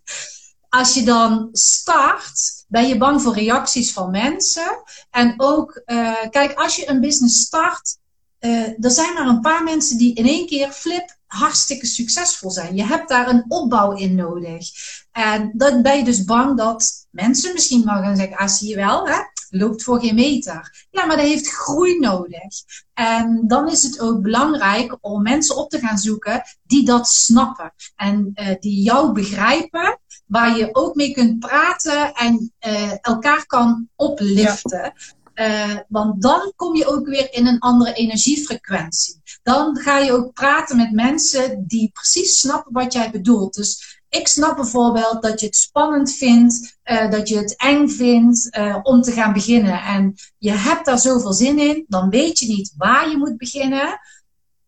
als 0.73 0.93
je 0.93 1.03
dan 1.03 1.49
start, 1.51 2.65
ben 2.67 2.87
je 2.87 2.97
bang 2.97 3.21
voor 3.21 3.33
reacties 3.33 3.93
van 3.93 4.11
mensen. 4.11 4.83
En 5.09 5.33
ook, 5.37 5.81
uh, 5.85 6.29
kijk, 6.29 6.53
als 6.53 6.75
je 6.75 6.89
een 6.89 6.99
business 6.99 7.39
start, 7.39 7.97
uh, 8.39 8.83
er 8.85 8.91
zijn 8.91 9.13
maar 9.13 9.27
een 9.27 9.41
paar 9.41 9.63
mensen 9.63 9.97
die 9.97 10.15
in 10.15 10.27
één 10.27 10.47
keer 10.47 10.71
flip 10.71 11.17
hartstikke 11.25 11.85
succesvol 11.85 12.51
zijn. 12.51 12.75
Je 12.75 12.83
hebt 12.83 13.09
daar 13.09 13.29
een 13.29 13.45
opbouw 13.47 13.91
in 13.91 14.15
nodig. 14.15 14.69
En 15.11 15.51
dan 15.53 15.81
ben 15.81 15.97
je 15.97 16.03
dus 16.03 16.23
bang 16.23 16.57
dat 16.57 17.07
mensen 17.09 17.53
misschien 17.53 17.85
wel 17.85 18.01
gaan 18.01 18.15
zeggen, 18.15 18.37
ah 18.37 18.47
zie 18.47 18.69
je 18.69 18.75
wel, 18.75 19.07
hè? 19.07 19.17
loopt 19.49 19.83
voor 19.83 19.99
geen 19.99 20.15
meter. 20.15 20.87
Ja, 20.91 21.05
maar 21.05 21.17
dat 21.17 21.25
heeft 21.25 21.47
groei 21.49 21.99
nodig. 21.99 22.53
En 22.93 23.43
dan 23.47 23.69
is 23.69 23.83
het 23.83 23.99
ook 23.99 24.21
belangrijk 24.21 24.97
om 25.01 25.21
mensen 25.21 25.55
op 25.55 25.69
te 25.69 25.79
gaan 25.79 25.97
zoeken 25.97 26.41
die 26.63 26.85
dat 26.85 27.07
snappen. 27.07 27.73
En 27.95 28.31
uh, 28.35 28.47
die 28.59 28.81
jou 28.81 29.11
begrijpen 29.11 29.99
waar 30.33 30.57
je 30.57 30.69
ook 30.75 30.95
mee 30.95 31.11
kunt 31.11 31.39
praten 31.39 32.13
en 32.13 32.53
uh, 32.67 32.91
elkaar 33.01 33.45
kan 33.45 33.89
opliften. 33.95 34.93
Uh, 35.35 35.77
want 35.87 36.21
dan 36.21 36.53
kom 36.55 36.75
je 36.75 36.87
ook 36.87 37.07
weer 37.07 37.33
in 37.33 37.47
een 37.47 37.59
andere 37.59 37.93
energiefrequentie. 37.93 39.21
Dan 39.43 39.77
ga 39.77 39.97
je 39.97 40.11
ook 40.11 40.33
praten 40.33 40.77
met 40.77 40.91
mensen 40.91 41.63
die 41.67 41.89
precies 41.93 42.39
snappen 42.39 42.73
wat 42.73 42.93
jij 42.93 43.11
bedoelt. 43.11 43.53
Dus 43.53 44.01
ik 44.09 44.27
snap 44.27 44.55
bijvoorbeeld 44.55 45.21
dat 45.21 45.39
je 45.39 45.45
het 45.45 45.55
spannend 45.55 46.11
vindt, 46.11 46.77
uh, 46.85 47.11
dat 47.11 47.27
je 47.27 47.37
het 47.37 47.55
eng 47.57 47.87
vindt 47.87 48.57
uh, 48.57 48.77
om 48.83 49.01
te 49.01 49.11
gaan 49.11 49.33
beginnen. 49.33 49.81
En 49.81 50.15
je 50.37 50.51
hebt 50.51 50.85
daar 50.85 50.99
zoveel 50.99 51.33
zin 51.33 51.59
in, 51.59 51.85
dan 51.87 52.09
weet 52.09 52.39
je 52.39 52.47
niet 52.47 52.73
waar 52.77 53.09
je 53.09 53.17
moet 53.17 53.37
beginnen. 53.37 53.99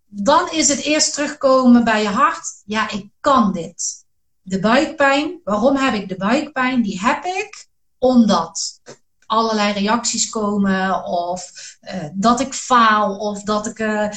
Dan 0.06 0.51
is 0.51 0.67
het 0.67 0.82
eerst 0.82 1.13
terugkomen 1.13 1.84
bij 1.84 2.01
je 2.01 2.08
hart. 2.08 2.62
Ja, 2.65 2.91
ik 2.91 3.10
kan 3.19 3.54
dit. 3.54 4.04
De 4.47 4.60
buikpijn, 4.60 5.39
waarom 5.43 5.75
heb 5.75 5.93
ik 5.93 6.10
de 6.10 6.15
buikpijn? 6.15 6.81
Die 6.81 6.99
heb 6.99 7.25
ik 7.25 7.67
omdat 7.97 8.81
allerlei 9.25 9.73
reacties 9.73 10.29
komen 10.29 11.03
of 11.03 11.51
uh, 11.81 12.03
dat 12.13 12.39
ik 12.39 12.53
faal 12.53 13.17
of 13.17 13.43
dat 13.43 13.67
ik 13.67 13.79
uh, 13.79 14.10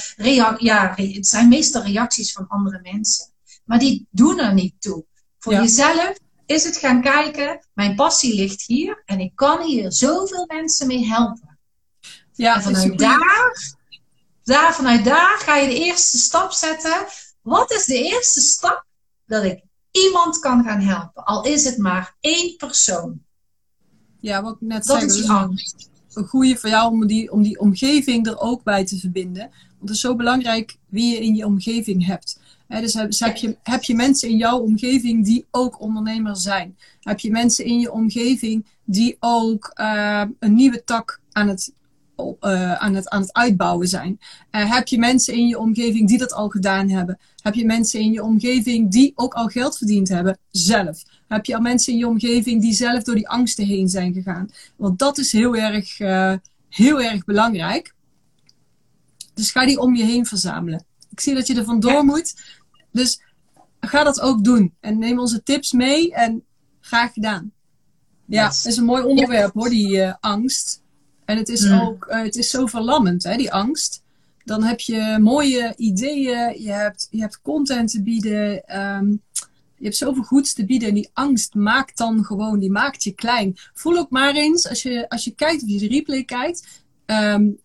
ja, 0.58 0.94
het 0.96 1.26
zijn 1.26 1.48
meestal 1.48 1.82
reacties 1.82 2.32
van 2.32 2.48
andere 2.48 2.80
mensen. 2.82 3.32
Maar 3.64 3.78
die 3.78 4.06
doen 4.10 4.38
er 4.38 4.54
niet 4.54 4.74
toe. 4.78 5.04
Voor 5.38 5.52
ja. 5.52 5.60
jezelf 5.60 6.18
is 6.46 6.64
het 6.64 6.76
gaan 6.76 7.02
kijken, 7.02 7.66
mijn 7.74 7.94
passie 7.94 8.34
ligt 8.34 8.62
hier 8.66 9.02
en 9.04 9.20
ik 9.20 9.32
kan 9.34 9.62
hier 9.62 9.92
zoveel 9.92 10.44
mensen 10.46 10.86
mee 10.86 11.06
helpen. 11.06 11.58
Ja, 12.32 12.54
en 12.54 12.62
vanuit 12.62 12.98
daar, 12.98 13.76
daar, 14.42 14.74
vanuit 14.74 15.04
daar 15.04 15.38
ga 15.38 15.56
je 15.56 15.68
de 15.68 15.78
eerste 15.78 16.18
stap 16.18 16.52
zetten. 16.52 17.06
Wat 17.42 17.70
is 17.70 17.84
de 17.84 18.02
eerste 18.02 18.40
stap 18.40 18.84
dat 19.26 19.44
ik 19.44 19.62
iemand 20.06 20.38
kan 20.38 20.64
gaan 20.64 20.80
helpen? 20.80 21.24
Al 21.24 21.44
is 21.44 21.64
het 21.64 21.78
maar 21.78 22.16
één 22.20 22.56
persoon. 22.56 23.20
Ja, 24.20 24.42
wat 24.42 24.54
ik 24.54 24.60
net 24.60 24.86
dat 24.86 24.96
zei. 24.96 25.06
Is 25.06 25.26
dat 25.26 25.36
angst. 25.36 25.90
Een 26.12 26.26
goede 26.26 26.56
voor 26.56 26.70
jou 26.70 26.92
om 26.92 27.06
die, 27.06 27.32
om 27.32 27.42
die 27.42 27.60
omgeving 27.60 28.26
er 28.26 28.38
ook 28.38 28.62
bij 28.62 28.84
te 28.84 28.98
verbinden. 28.98 29.42
Want 29.42 29.80
het 29.80 29.90
is 29.90 30.00
zo 30.00 30.16
belangrijk 30.16 30.76
wie 30.88 31.14
je 31.14 31.20
in 31.20 31.34
je 31.34 31.46
omgeving 31.46 32.06
hebt. 32.06 32.40
dus 32.68 32.94
heb, 32.94 33.36
je, 33.36 33.56
heb 33.62 33.82
je 33.82 33.94
mensen 33.94 34.28
in 34.28 34.36
jouw 34.36 34.58
omgeving 34.58 35.24
die 35.24 35.46
ook 35.50 35.80
ondernemer 35.80 36.36
zijn? 36.36 36.76
Heb 37.00 37.20
je 37.20 37.30
mensen 37.30 37.64
in 37.64 37.80
je 37.80 37.92
omgeving 37.92 38.66
die 38.84 39.16
ook 39.20 39.72
uh, 39.80 40.24
een 40.38 40.54
nieuwe 40.54 40.84
tak 40.84 41.20
aan 41.32 41.48
het 41.48 41.72
uh, 42.18 42.72
aan, 42.72 42.94
het, 42.94 43.08
aan 43.08 43.20
het 43.20 43.32
uitbouwen 43.32 43.88
zijn? 43.88 44.18
Uh, 44.50 44.74
heb 44.74 44.88
je 44.88 44.98
mensen 44.98 45.34
in 45.34 45.46
je 45.46 45.58
omgeving 45.58 46.08
die 46.08 46.18
dat 46.18 46.32
al 46.32 46.48
gedaan 46.48 46.88
hebben? 46.88 47.18
Heb 47.42 47.54
je 47.54 47.64
mensen 47.64 48.00
in 48.00 48.12
je 48.12 48.22
omgeving 48.22 48.90
die 48.90 49.12
ook 49.14 49.34
al 49.34 49.46
geld 49.46 49.78
verdiend 49.78 50.08
hebben 50.08 50.38
zelf? 50.50 51.02
Heb 51.28 51.44
je 51.44 51.54
al 51.54 51.60
mensen 51.60 51.92
in 51.92 51.98
je 51.98 52.06
omgeving 52.06 52.60
die 52.60 52.72
zelf 52.72 53.02
door 53.02 53.14
die 53.14 53.28
angsten 53.28 53.66
heen 53.66 53.88
zijn 53.88 54.12
gegaan? 54.12 54.50
Want 54.76 54.98
dat 54.98 55.18
is 55.18 55.32
heel 55.32 55.56
erg, 55.56 56.00
uh, 56.00 56.34
heel 56.68 57.02
erg 57.02 57.24
belangrijk. 57.24 57.94
Dus 59.34 59.50
ga 59.50 59.66
die 59.66 59.78
om 59.78 59.94
je 59.94 60.04
heen 60.04 60.26
verzamelen. 60.26 60.84
Ik 61.10 61.20
zie 61.20 61.34
dat 61.34 61.46
je 61.46 61.54
er 61.54 61.64
vandoor 61.64 61.92
ja. 61.92 62.02
moet. 62.02 62.34
Dus 62.92 63.22
ga 63.80 64.04
dat 64.04 64.20
ook 64.20 64.44
doen. 64.44 64.74
En 64.80 64.98
neem 64.98 65.18
onze 65.18 65.42
tips 65.42 65.72
mee 65.72 66.14
en 66.14 66.44
graag 66.80 67.12
gedaan. 67.12 67.52
Ja, 68.24 68.44
yes. 68.44 68.62
dat 68.62 68.72
is 68.72 68.78
een 68.78 68.84
mooi 68.84 69.02
onderwerp 69.02 69.54
hoor, 69.54 69.68
die 69.68 70.10
angst. 70.10 70.82
En 71.28 71.36
het 71.36 71.48
is 71.48 71.70
ook, 71.70 72.06
uh, 72.10 72.22
het 72.22 72.36
is 72.36 72.50
zo 72.50 72.66
verlammend, 72.66 73.22
hè, 73.22 73.36
die 73.36 73.52
angst. 73.52 74.02
Dan 74.44 74.62
heb 74.62 74.80
je 74.80 75.18
mooie 75.20 75.74
ideeën, 75.76 76.62
je 76.62 76.70
hebt, 76.70 77.08
je 77.10 77.20
hebt 77.20 77.40
content 77.42 77.90
te 77.90 78.02
bieden, 78.02 78.76
um, 78.80 79.22
je 79.76 79.84
hebt 79.84 79.96
zoveel 79.96 80.22
goeds 80.22 80.52
te 80.52 80.64
bieden. 80.64 80.88
En 80.88 80.94
die 80.94 81.10
angst 81.12 81.54
maakt 81.54 81.96
dan 81.96 82.24
gewoon, 82.24 82.58
die 82.58 82.70
maakt 82.70 83.02
je 83.02 83.12
klein. 83.12 83.56
Voel 83.74 83.98
ook 83.98 84.10
maar 84.10 84.34
eens, 84.34 84.68
als 84.68 84.82
je, 84.82 85.08
als 85.08 85.24
je 85.24 85.34
kijkt, 85.34 85.62
of 85.62 85.68
je 85.68 85.78
de 85.78 85.88
replay 85.88 86.24
kijkt, 86.24 86.82
um, 87.06 87.58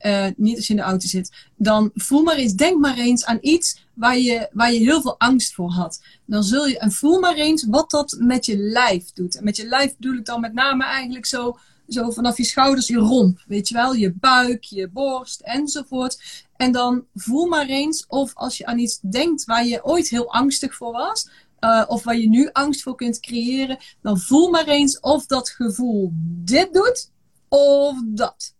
uh, 0.00 0.26
niet 0.36 0.56
als 0.56 0.66
je 0.66 0.72
in 0.72 0.78
de 0.78 0.86
auto 0.86 1.06
zit, 1.06 1.32
dan 1.56 1.90
voel 1.94 2.22
maar 2.22 2.36
eens, 2.36 2.54
denk 2.54 2.80
maar 2.80 2.98
eens 2.98 3.24
aan 3.24 3.38
iets 3.40 3.86
waar 3.94 4.18
je, 4.18 4.48
waar 4.52 4.72
je 4.72 4.78
heel 4.78 5.02
veel 5.02 5.18
angst 5.18 5.54
voor 5.54 5.70
had. 5.70 6.02
Dan 6.26 6.42
zul 6.42 6.66
je, 6.66 6.78
en 6.78 6.92
voel 6.92 7.20
maar 7.20 7.36
eens 7.36 7.66
wat 7.66 7.90
dat 7.90 8.16
met 8.18 8.46
je 8.46 8.56
lijf 8.56 9.12
doet. 9.12 9.36
En 9.36 9.44
met 9.44 9.56
je 9.56 9.66
lijf 9.66 9.96
bedoel 9.96 10.16
ik 10.16 10.24
dan 10.24 10.40
met 10.40 10.52
name 10.52 10.84
eigenlijk 10.84 11.26
zo 11.26 11.58
zo 11.92 12.10
vanaf 12.10 12.36
je 12.36 12.44
schouders, 12.44 12.86
je 12.86 12.98
romp, 12.98 13.44
weet 13.46 13.68
je 13.68 13.74
wel, 13.74 13.92
je 13.92 14.12
buik, 14.12 14.64
je 14.64 14.88
borst 14.88 15.40
enzovoort. 15.40 16.44
En 16.56 16.72
dan 16.72 17.06
voel 17.14 17.46
maar 17.46 17.66
eens 17.66 18.06
of 18.06 18.34
als 18.34 18.58
je 18.58 18.66
aan 18.66 18.78
iets 18.78 19.00
denkt 19.00 19.44
waar 19.44 19.66
je 19.66 19.84
ooit 19.84 20.08
heel 20.08 20.32
angstig 20.32 20.74
voor 20.74 20.92
was, 20.92 21.28
uh, 21.60 21.84
of 21.86 22.04
waar 22.04 22.16
je 22.16 22.28
nu 22.28 22.48
angst 22.52 22.82
voor 22.82 22.94
kunt 22.94 23.20
creëren, 23.20 23.78
dan 24.02 24.18
voel 24.18 24.50
maar 24.50 24.66
eens 24.66 25.00
of 25.00 25.26
dat 25.26 25.50
gevoel 25.50 26.10
dit 26.44 26.72
doet 26.72 27.10
of 27.48 27.96
dat. 28.04 28.54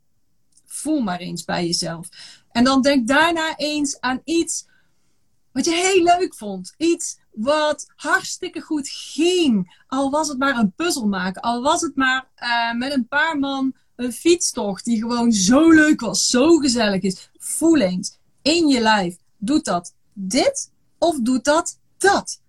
Voel 0.67 1.01
maar 1.01 1.19
eens 1.19 1.45
bij 1.45 1.67
jezelf. 1.67 2.09
En 2.53 2.65
dan 2.65 2.83
denk 2.83 3.09
daarna 3.09 3.57
eens 3.57 4.01
aan 4.01 4.21
iets 4.25 4.67
wat 5.53 5.65
je 5.65 5.75
heel 5.75 6.03
leuk 6.03 6.35
vond. 6.35 6.75
Iets 6.77 7.19
wat 7.33 7.87
hartstikke 7.97 8.61
goed 8.61 8.89
ging. 8.89 9.83
Al 9.87 10.11
was 10.11 10.29
het 10.29 10.39
maar 10.39 10.59
een 10.59 10.73
puzzel 10.73 11.07
maken. 11.07 11.43
Al 11.43 11.63
was 11.63 11.81
het 11.81 11.97
maar 11.97 12.29
uh, 12.43 12.79
met 12.79 12.93
een 12.93 13.09
paar 13.09 13.39
man 13.39 13.75
een 13.97 14.13
fietstocht 14.13 14.85
die 14.85 14.99
gewoon 14.99 15.33
zo 15.33 15.71
leuk 15.71 16.01
was, 16.01 16.27
zo 16.27 16.57
gezellig 16.57 17.03
is. 17.03 17.31
Voel 17.39 17.81
eens 17.81 18.19
in 18.43 18.69
je 18.69 18.81
lijf. 18.81 19.17
Doet 19.37 19.65
dat 19.65 19.95
dit 20.13 20.71
of 20.99 21.21
doet 21.21 21.45
dat 21.45 21.79
dat? 21.99 22.41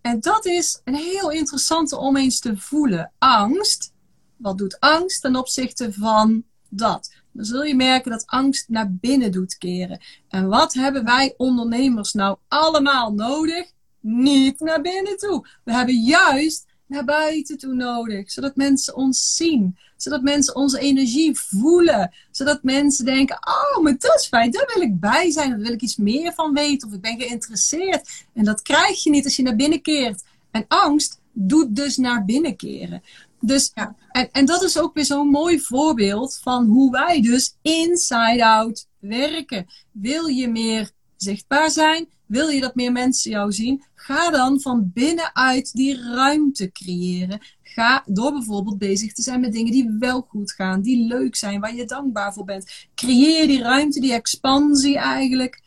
En 0.00 0.20
dat 0.20 0.46
is 0.46 0.80
een 0.84 0.94
heel 0.94 1.30
interessante 1.30 1.96
om 1.96 2.16
eens 2.16 2.38
te 2.38 2.56
voelen. 2.56 3.12
Angst. 3.18 3.94
Wat 4.36 4.58
doet 4.58 4.80
angst 4.80 5.20
ten 5.20 5.36
opzichte 5.36 5.92
van 5.92 6.44
dat? 6.68 7.14
Dan 7.32 7.44
zul 7.44 7.62
je 7.62 7.74
merken 7.74 8.10
dat 8.10 8.26
angst 8.26 8.68
naar 8.68 8.92
binnen 8.92 9.32
doet 9.32 9.58
keren. 9.58 10.00
En 10.28 10.46
wat 10.46 10.74
hebben 10.74 11.04
wij 11.04 11.34
ondernemers 11.36 12.12
nou 12.12 12.38
allemaal 12.48 13.12
nodig? 13.12 13.74
Niet 14.06 14.60
naar 14.60 14.80
binnen 14.80 15.16
toe. 15.16 15.46
We 15.64 15.72
hebben 15.72 15.94
juist 15.94 16.66
naar 16.86 17.04
buiten 17.04 17.58
toe 17.58 17.74
nodig, 17.74 18.30
zodat 18.30 18.56
mensen 18.56 18.96
ons 18.96 19.34
zien, 19.34 19.76
zodat 19.96 20.22
mensen 20.22 20.56
onze 20.56 20.78
energie 20.78 21.38
voelen, 21.38 22.14
zodat 22.30 22.62
mensen 22.62 23.04
denken: 23.04 23.38
Oh, 23.46 23.82
maar 23.82 23.96
dat 23.98 24.20
is 24.20 24.26
fijn, 24.26 24.50
daar 24.50 24.70
wil 24.74 24.82
ik 24.82 25.00
bij 25.00 25.30
zijn, 25.30 25.50
daar 25.50 25.58
wil 25.58 25.72
ik 25.72 25.82
iets 25.82 25.96
meer 25.96 26.32
van 26.32 26.54
weten, 26.54 26.88
of 26.88 26.94
ik 26.94 27.00
ben 27.00 27.20
geïnteresseerd. 27.20 28.24
En 28.34 28.44
dat 28.44 28.62
krijg 28.62 29.02
je 29.02 29.10
niet 29.10 29.24
als 29.24 29.36
je 29.36 29.42
naar 29.42 29.56
binnen 29.56 29.82
keert. 29.82 30.24
En 30.50 30.64
angst 30.68 31.20
doet 31.32 31.76
dus 31.76 31.96
naar 31.96 32.24
binnen 32.24 32.56
keren. 32.56 33.02
Dus, 33.40 33.70
ja. 33.74 33.94
en, 34.10 34.28
en 34.32 34.46
dat 34.46 34.62
is 34.62 34.78
ook 34.78 34.94
weer 34.94 35.04
zo'n 35.04 35.28
mooi 35.28 35.60
voorbeeld 35.60 36.38
van 36.42 36.66
hoe 36.66 36.90
wij 36.90 37.22
dus 37.22 37.56
inside 37.62 38.44
out 38.44 38.86
werken. 38.98 39.66
Wil 39.92 40.26
je 40.26 40.48
meer 40.48 40.90
zichtbaar 41.16 41.70
zijn? 41.70 42.08
Wil 42.26 42.48
je 42.48 42.60
dat 42.60 42.74
meer 42.74 42.92
mensen 42.92 43.30
jou 43.30 43.52
zien? 43.52 43.82
Ga 43.94 44.30
dan 44.30 44.60
van 44.60 44.90
binnenuit 44.94 45.72
die 45.72 46.02
ruimte 46.02 46.72
creëren. 46.72 47.40
Ga 47.62 48.02
door 48.06 48.32
bijvoorbeeld 48.32 48.78
bezig 48.78 49.12
te 49.12 49.22
zijn 49.22 49.40
met 49.40 49.52
dingen 49.52 49.72
die 49.72 49.96
wel 49.98 50.20
goed 50.20 50.52
gaan, 50.52 50.80
die 50.80 51.06
leuk 51.06 51.36
zijn, 51.36 51.60
waar 51.60 51.74
je 51.74 51.84
dankbaar 51.84 52.32
voor 52.32 52.44
bent. 52.44 52.88
Creëer 52.94 53.46
die 53.46 53.62
ruimte, 53.62 54.00
die 54.00 54.12
expansie 54.12 54.98
eigenlijk. 54.98 55.62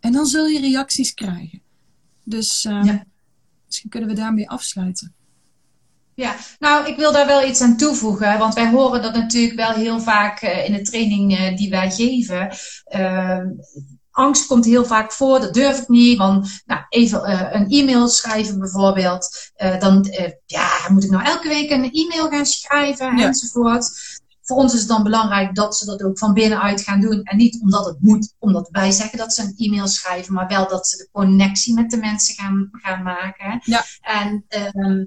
En 0.00 0.12
dan 0.12 0.26
zul 0.26 0.46
je 0.46 0.60
reacties 0.60 1.14
krijgen. 1.14 1.62
Dus 2.24 2.64
uh, 2.64 2.84
ja. 2.84 3.04
misschien 3.66 3.90
kunnen 3.90 4.08
we 4.08 4.14
daarmee 4.14 4.50
afsluiten. 4.50 5.14
Ja, 6.14 6.36
nou, 6.58 6.86
ik 6.86 6.96
wil 6.96 7.12
daar 7.12 7.26
wel 7.26 7.48
iets 7.48 7.60
aan 7.60 7.76
toevoegen, 7.76 8.38
want 8.38 8.54
wij 8.54 8.70
horen 8.70 9.02
dat 9.02 9.14
natuurlijk 9.14 9.54
wel 9.54 9.72
heel 9.72 10.00
vaak 10.00 10.42
uh, 10.42 10.64
in 10.64 10.72
de 10.72 10.82
training 10.82 11.32
uh, 11.32 11.56
die 11.56 11.70
wij 11.70 11.90
geven. 11.90 12.50
Ehm, 12.84 13.46
angst 14.12 14.46
komt 14.46 14.64
heel 14.64 14.84
vaak 14.84 15.12
voor, 15.12 15.40
dat 15.40 15.54
durf 15.54 15.78
ik 15.78 15.88
niet. 15.88 16.18
Want 16.18 16.62
nou, 16.64 16.80
even 16.88 17.30
uh, 17.30 17.48
een 17.50 17.68
e-mail 17.68 18.08
schrijven 18.08 18.58
bijvoorbeeld. 18.58 19.50
Uh, 19.62 19.80
dan 19.80 20.06
uh, 20.06 20.28
ja, 20.46 20.68
moet 20.88 21.04
ik 21.04 21.10
nou 21.10 21.24
elke 21.24 21.48
week 21.48 21.70
een 21.70 21.90
e-mail 21.90 22.28
gaan 22.28 22.46
schrijven 22.46 23.16
ja. 23.16 23.26
enzovoort. 23.26 23.90
Voor 24.42 24.56
ons 24.56 24.72
is 24.72 24.78
het 24.78 24.88
dan 24.88 25.02
belangrijk 25.02 25.54
dat 25.54 25.76
ze 25.76 25.84
dat 25.84 26.02
ook 26.02 26.18
van 26.18 26.32
binnenuit 26.32 26.80
gaan 26.80 27.00
doen. 27.00 27.22
En 27.22 27.36
niet 27.36 27.60
omdat 27.60 27.84
het 27.84 27.96
moet, 28.00 28.34
omdat 28.38 28.68
wij 28.70 28.90
zeggen 28.90 29.18
dat 29.18 29.32
ze 29.32 29.42
een 29.42 29.54
e-mail 29.56 29.86
schrijven, 29.86 30.34
maar 30.34 30.48
wel 30.48 30.68
dat 30.68 30.88
ze 30.88 30.96
de 30.96 31.08
connectie 31.12 31.74
met 31.74 31.90
de 31.90 31.96
mensen 31.96 32.34
gaan, 32.34 32.68
gaan 32.72 33.02
maken. 33.02 33.60
Ja. 33.64 33.84
En 34.00 34.44
um, 34.74 34.98
eh, 34.98 35.06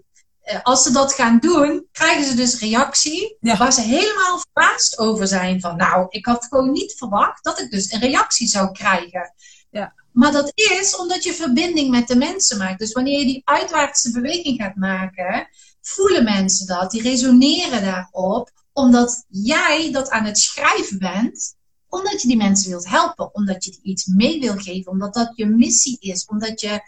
als 0.64 0.84
ze 0.84 0.92
dat 0.92 1.14
gaan 1.14 1.40
doen, 1.40 1.88
krijgen 1.92 2.26
ze 2.26 2.36
dus 2.36 2.60
reactie 2.60 3.38
ja. 3.40 3.58
waar 3.58 3.74
ze 3.74 3.82
helemaal 3.82 4.40
verbaasd 4.40 4.98
over 4.98 5.28
zijn. 5.28 5.62
Van 5.62 5.78
nou, 5.78 6.06
ik 6.10 6.26
had 6.26 6.46
gewoon 6.46 6.72
niet 6.72 6.94
verwacht 6.98 7.44
dat 7.44 7.60
ik 7.60 7.72
dus 7.72 7.92
een 7.92 8.00
reactie 8.00 8.48
zou 8.48 8.72
krijgen. 8.72 9.34
Ja. 9.70 9.94
Maar 10.12 10.32
dat 10.32 10.52
is 10.54 10.96
omdat 10.96 11.24
je 11.24 11.34
verbinding 11.34 11.90
met 11.90 12.08
de 12.08 12.16
mensen 12.16 12.58
maakt. 12.58 12.80
Dus 12.80 12.92
wanneer 12.92 13.20
je 13.20 13.26
die 13.26 13.42
uitwaartse 13.44 14.12
beweging 14.12 14.62
gaat 14.62 14.76
maken, 14.76 15.48
voelen 15.82 16.24
mensen 16.24 16.68
dat, 16.68 16.92
die 16.92 17.02
resoneren 17.02 17.82
daarop, 17.82 18.52
omdat 18.74 19.26
jij 19.28 19.92
dat 19.92 20.10
aan 20.10 20.26
het 20.26 20.40
schrijven 20.40 21.00
bent, 21.00 21.56
omdat 21.88 22.22
je 22.22 22.28
die 22.28 22.38
mensen 22.38 22.70
wilt 22.70 22.90
helpen, 22.90 23.36
omdat 23.36 23.64
je 23.64 23.80
iets 23.82 24.06
mee 24.06 24.40
wil 24.40 24.58
geven, 24.58 24.92
omdat 24.92 25.14
dat 25.14 25.32
je 25.36 25.46
missie 25.46 25.98
is, 26.00 26.26
omdat 26.26 26.62
je 26.62 26.82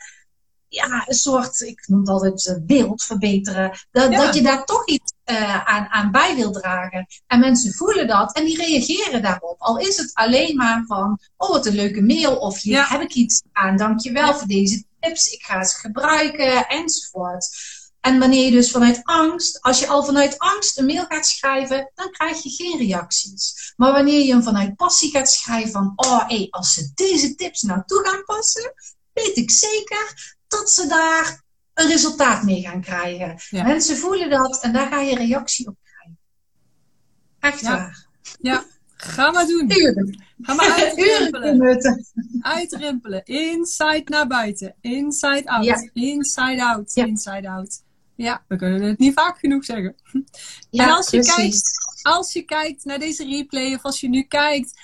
ja, 0.70 1.04
een 1.08 1.16
soort, 1.16 1.60
ik 1.60 1.88
noem 1.88 2.00
het 2.00 2.10
altijd 2.10 2.60
beeld 2.66 3.04
verbeteren. 3.04 3.72
Dat, 3.92 4.12
dat 4.12 4.36
je 4.36 4.42
daar 4.42 4.66
toch 4.66 4.88
iets 4.88 5.14
aan, 5.64 5.88
aan 5.88 6.12
bij 6.12 6.36
wil 6.36 6.52
dragen. 6.52 7.08
En 7.28 7.40
mensen 7.40 7.74
voelen 7.74 8.08
dat 8.08 8.36
en 8.36 8.46
die 8.46 8.58
reageren 8.58 9.22
daarop. 9.22 9.56
Al 9.60 9.78
is 9.78 9.98
het 9.98 10.12
alleen 10.14 10.56
maar 10.56 10.84
van, 10.88 11.20
oh 11.38 11.50
wat 11.50 11.66
een 11.66 11.76
leuke 11.76 12.02
mail. 12.02 12.36
Of 12.36 12.62
hier 12.62 12.90
heb 12.90 13.02
ik 13.02 13.14
iets 13.14 13.42
aan, 13.52 13.78
dankjewel 13.78 14.36
voor 14.36 14.48
deze 14.48 14.84
tips. 15.00 15.28
Ik 15.28 15.44
ga 15.44 15.64
ze 15.64 15.78
gebruiken 15.78 16.68
enzovoort. 16.68 17.50
En 18.00 18.20
wanneer 18.20 18.46
je 18.46 18.52
dus 18.52 18.72
vanuit 18.72 19.00
angst, 19.04 19.62
als 19.62 19.80
je 19.80 19.88
al 19.88 20.04
vanuit 20.04 20.40
angst 20.40 20.78
een 20.78 20.86
mail 20.86 21.06
gaat 21.08 21.26
schrijven, 21.26 21.92
dan 21.96 22.12
krijg 22.12 22.44
je 22.44 22.50
geen 22.50 22.78
reacties. 22.78 23.74
Maar 23.76 23.92
wanneer 23.92 24.26
je 24.26 24.32
hem 24.32 24.44
vanuit 24.44 24.76
passie 24.76 25.12
gaat 25.12 25.32
schrijven 25.32 25.72
van, 25.72 25.94
oh 25.96 26.28
hé, 26.28 26.48
als 26.50 26.74
ze 26.74 26.92
deze 26.96 27.36
tips 27.36 27.62
nou 27.62 27.82
toe 27.86 28.08
gaan 28.08 28.24
passen, 28.24 28.74
weet 29.14 29.38
ik 29.38 29.52
zeker 29.52 30.37
dat 30.48 30.72
ze 30.72 30.88
daar 30.88 31.44
een 31.74 31.88
resultaat 31.88 32.44
mee 32.44 32.62
gaan 32.62 32.82
krijgen. 32.82 33.40
Mensen 33.66 33.98
voelen 33.98 34.30
dat 34.30 34.62
en 34.62 34.74
daar 34.74 34.88
ga 34.88 35.02
je 35.02 35.16
reactie 35.16 35.68
op 35.68 35.76
krijgen. 35.84 36.18
Echt 37.40 37.62
waar. 37.62 38.08
Ja, 38.40 38.66
ga 38.96 39.32
maar 39.32 39.48
doen. 39.48 39.72
Uren. 39.72 40.24
Ga 40.42 40.54
maar 40.54 40.72
uitrimpelen. 40.84 42.06
uitrimpelen. 42.42 43.26
Inside 43.26 44.04
naar 44.06 44.28
buiten. 44.28 44.76
Inside 44.82 45.46
out. 45.46 45.90
Inside 45.94 46.64
out. 46.64 46.96
Inside 46.96 47.50
out. 47.50 47.86
Ja, 48.16 48.44
we 48.48 48.56
kunnen 48.56 48.82
het 48.82 48.98
niet 48.98 49.14
vaak 49.14 49.40
genoeg 49.40 49.66
zeggen. 49.66 49.96
Ja, 50.70 50.84
en 50.84 50.92
als 50.92 51.10
je, 51.10 51.24
kijkt, 51.24 51.62
als 52.02 52.34
je 52.34 52.42
kijkt 52.42 52.86
naar 52.86 53.00
deze 53.00 53.26
replay, 53.26 53.74
of 53.74 53.84
als 53.84 54.00
je 54.00 54.10
nu 54.10 54.24
kijkt 54.24 54.80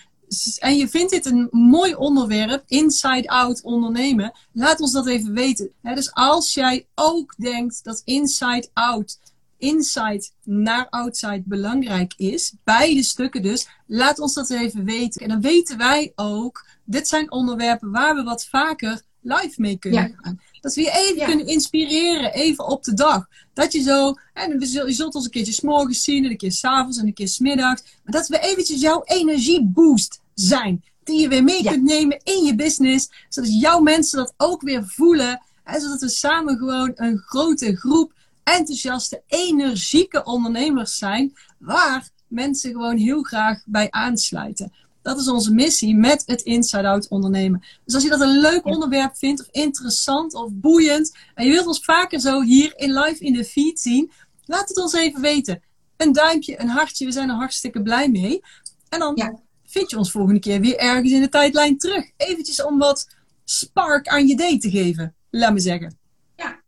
en 0.59 0.77
je 0.77 0.87
vindt 0.87 1.11
dit 1.11 1.25
een 1.25 1.47
mooi 1.51 1.95
onderwerp, 1.95 2.63
inside-out 2.67 3.61
ondernemen, 3.61 4.33
laat 4.51 4.79
ons 4.79 4.91
dat 4.91 5.07
even 5.07 5.33
weten. 5.33 5.71
dus 5.81 6.13
als 6.13 6.53
jij 6.53 6.85
ook 6.95 7.33
denkt 7.37 7.83
dat 7.83 8.01
inside-out, 8.05 9.19
inside 9.57 10.29
naar 10.43 10.87
outside 10.89 11.43
belangrijk 11.45 12.13
is, 12.17 12.53
beide 12.63 13.03
stukken 13.03 13.41
dus, 13.41 13.67
laat 13.87 14.19
ons 14.19 14.33
dat 14.33 14.49
even 14.49 14.85
weten. 14.85 15.21
En 15.21 15.29
dan 15.29 15.41
weten 15.41 15.77
wij 15.77 16.11
ook, 16.15 16.65
dit 16.85 17.07
zijn 17.07 17.31
onderwerpen 17.31 17.91
waar 17.91 18.15
we 18.15 18.23
wat 18.23 18.45
vaker 18.45 19.01
live 19.23 19.53
mee 19.61 19.77
kunnen 19.77 20.17
gaan. 20.21 20.41
Dat 20.61 20.73
we 20.73 20.81
je 20.81 20.91
even 20.91 21.25
kunnen 21.25 21.47
inspireren, 21.47 22.33
even 22.33 22.67
op 22.67 22.83
de 22.83 22.93
dag. 22.93 23.27
Dat 23.53 23.71
je 23.73 23.81
zo, 23.81 24.13
en 24.33 24.59
je 24.59 24.93
zult 24.93 25.15
ons 25.15 25.25
een 25.25 25.31
keertje 25.31 25.53
s'morgens 25.53 26.03
zien, 26.03 26.25
en 26.25 26.31
een 26.31 26.37
keer 26.37 26.51
s'avonds 26.51 26.97
en 26.97 27.07
een 27.07 27.13
keer 27.13 27.27
s'middags. 27.27 27.83
Maar 28.03 28.13
dat 28.13 28.27
we 28.27 28.39
eventjes 28.39 28.81
jouw 28.81 29.01
energie 29.05 29.63
boost 29.63 30.21
zijn. 30.33 30.83
Die 31.03 31.21
je 31.21 31.27
weer 31.27 31.43
mee 31.43 31.63
kunt 31.63 31.83
nemen 31.83 32.19
in 32.23 32.43
je 32.43 32.55
business. 32.55 33.09
Zodat 33.29 33.59
jouw 33.59 33.79
mensen 33.79 34.17
dat 34.17 34.33
ook 34.37 34.61
weer 34.61 34.83
voelen. 34.85 35.41
En 35.63 35.81
zodat 35.81 36.01
we 36.01 36.09
samen 36.09 36.57
gewoon 36.57 36.91
een 36.95 37.17
grote 37.17 37.75
groep 37.75 38.13
enthousiaste, 38.43 39.23
energieke 39.27 40.23
ondernemers 40.23 40.97
zijn. 40.97 41.33
Waar 41.59 42.09
mensen 42.27 42.71
gewoon 42.71 42.97
heel 42.97 43.23
graag 43.23 43.61
bij 43.65 43.91
aansluiten. 43.91 44.73
Dat 45.01 45.19
is 45.19 45.29
onze 45.29 45.53
missie 45.53 45.95
met 45.95 46.23
het 46.25 46.41
Inside 46.41 46.87
Out 46.87 47.07
ondernemen. 47.07 47.63
Dus 47.85 47.93
als 47.93 48.03
je 48.03 48.09
dat 48.09 48.21
een 48.21 48.39
leuk 48.39 48.65
onderwerp 48.65 49.17
vindt, 49.17 49.41
of 49.41 49.47
interessant 49.51 50.33
of 50.33 50.49
boeiend, 50.53 51.17
en 51.35 51.45
je 51.45 51.51
wilt 51.51 51.67
ons 51.67 51.79
vaker 51.79 52.19
zo 52.19 52.41
hier 52.41 52.73
in 52.75 52.93
live 52.93 53.23
in 53.23 53.33
de 53.33 53.45
feed 53.45 53.79
zien, 53.79 54.11
laat 54.45 54.67
het 54.67 54.77
ons 54.77 54.93
even 54.93 55.21
weten. 55.21 55.61
Een 55.97 56.11
duimpje, 56.11 56.59
een 56.59 56.67
hartje, 56.67 57.05
we 57.05 57.11
zijn 57.11 57.29
er 57.29 57.35
hartstikke 57.35 57.81
blij 57.81 58.09
mee. 58.09 58.41
En 58.89 58.99
dan 58.99 59.41
vind 59.73 59.89
je 59.89 59.97
ons 59.97 60.11
volgende 60.11 60.39
keer 60.39 60.59
weer 60.59 60.77
ergens 60.77 61.11
in 61.11 61.21
de 61.21 61.29
tijdlijn 61.29 61.77
terug. 61.77 62.05
Eventjes 62.17 62.63
om 62.63 62.77
wat 62.77 63.07
spark 63.43 64.07
aan 64.07 64.27
je 64.27 64.35
day 64.35 64.59
te 64.59 64.69
geven, 64.69 65.15
laat 65.29 65.53
me 65.53 65.59
zeggen. 65.59 65.97
Ja. 66.35 66.59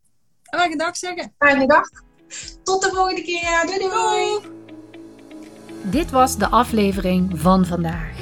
En 0.44 0.58
mag 0.58 0.66
ik 0.66 0.72
een 0.72 0.78
dag 0.78 0.98
zeggen? 0.98 1.34
Fijne 1.38 1.68
dag. 1.68 1.90
Tot 2.64 2.82
de 2.82 2.90
volgende 2.94 3.22
keer. 3.22 3.64
Doei 3.66 3.80
doei. 3.80 3.92
doei. 3.92 4.54
Dit 5.84 6.12
was 6.12 6.38
de 6.38 6.48
aflevering 6.48 7.40
van 7.40 7.66
vandaag. 7.66 8.14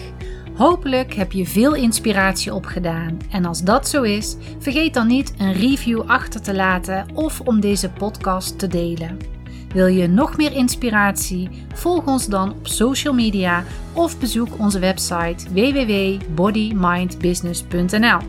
Hopelijk 0.56 1.14
heb 1.14 1.32
je 1.32 1.46
veel 1.46 1.76
inspiratie 1.76 2.54
opgedaan. 2.54 3.20
En 3.32 3.46
als 3.46 3.64
dat 3.64 3.88
zo 3.88 4.02
is, 4.02 4.36
vergeet 4.60 4.94
dan 4.94 5.08
niet 5.08 5.34
een 5.38 5.54
review 5.54 6.02
achter 6.02 6.42
te 6.42 6.54
laten 6.54 7.06
of 7.14 7.42
om 7.42 7.60
deze 7.60 7.90
podcast 7.90 8.60
te 8.60 8.68
delen. 8.68 9.33
Wil 9.74 9.88
je 9.88 10.08
nog 10.08 10.38
meer 10.38 10.52
inspiratie? 10.52 11.50
Volg 11.74 12.06
ons 12.06 12.28
dan 12.28 12.52
op 12.52 12.68
social 12.68 13.14
media 13.14 13.64
of 13.94 14.20
bezoek 14.20 14.60
onze 14.60 14.80
website 14.80 15.54
www.bodymindbusiness.nl. 15.54 18.20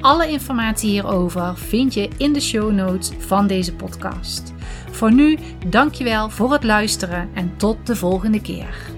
Alle 0.00 0.28
informatie 0.28 0.90
hierover 0.90 1.56
vind 1.56 1.94
je 1.94 2.08
in 2.16 2.32
de 2.32 2.40
show 2.40 2.72
notes 2.72 3.10
van 3.18 3.46
deze 3.46 3.74
podcast. 3.74 4.52
Voor 4.90 5.12
nu, 5.12 5.38
dankjewel 5.66 6.30
voor 6.30 6.52
het 6.52 6.64
luisteren 6.64 7.28
en 7.34 7.56
tot 7.56 7.86
de 7.86 7.96
volgende 7.96 8.40
keer. 8.40 8.93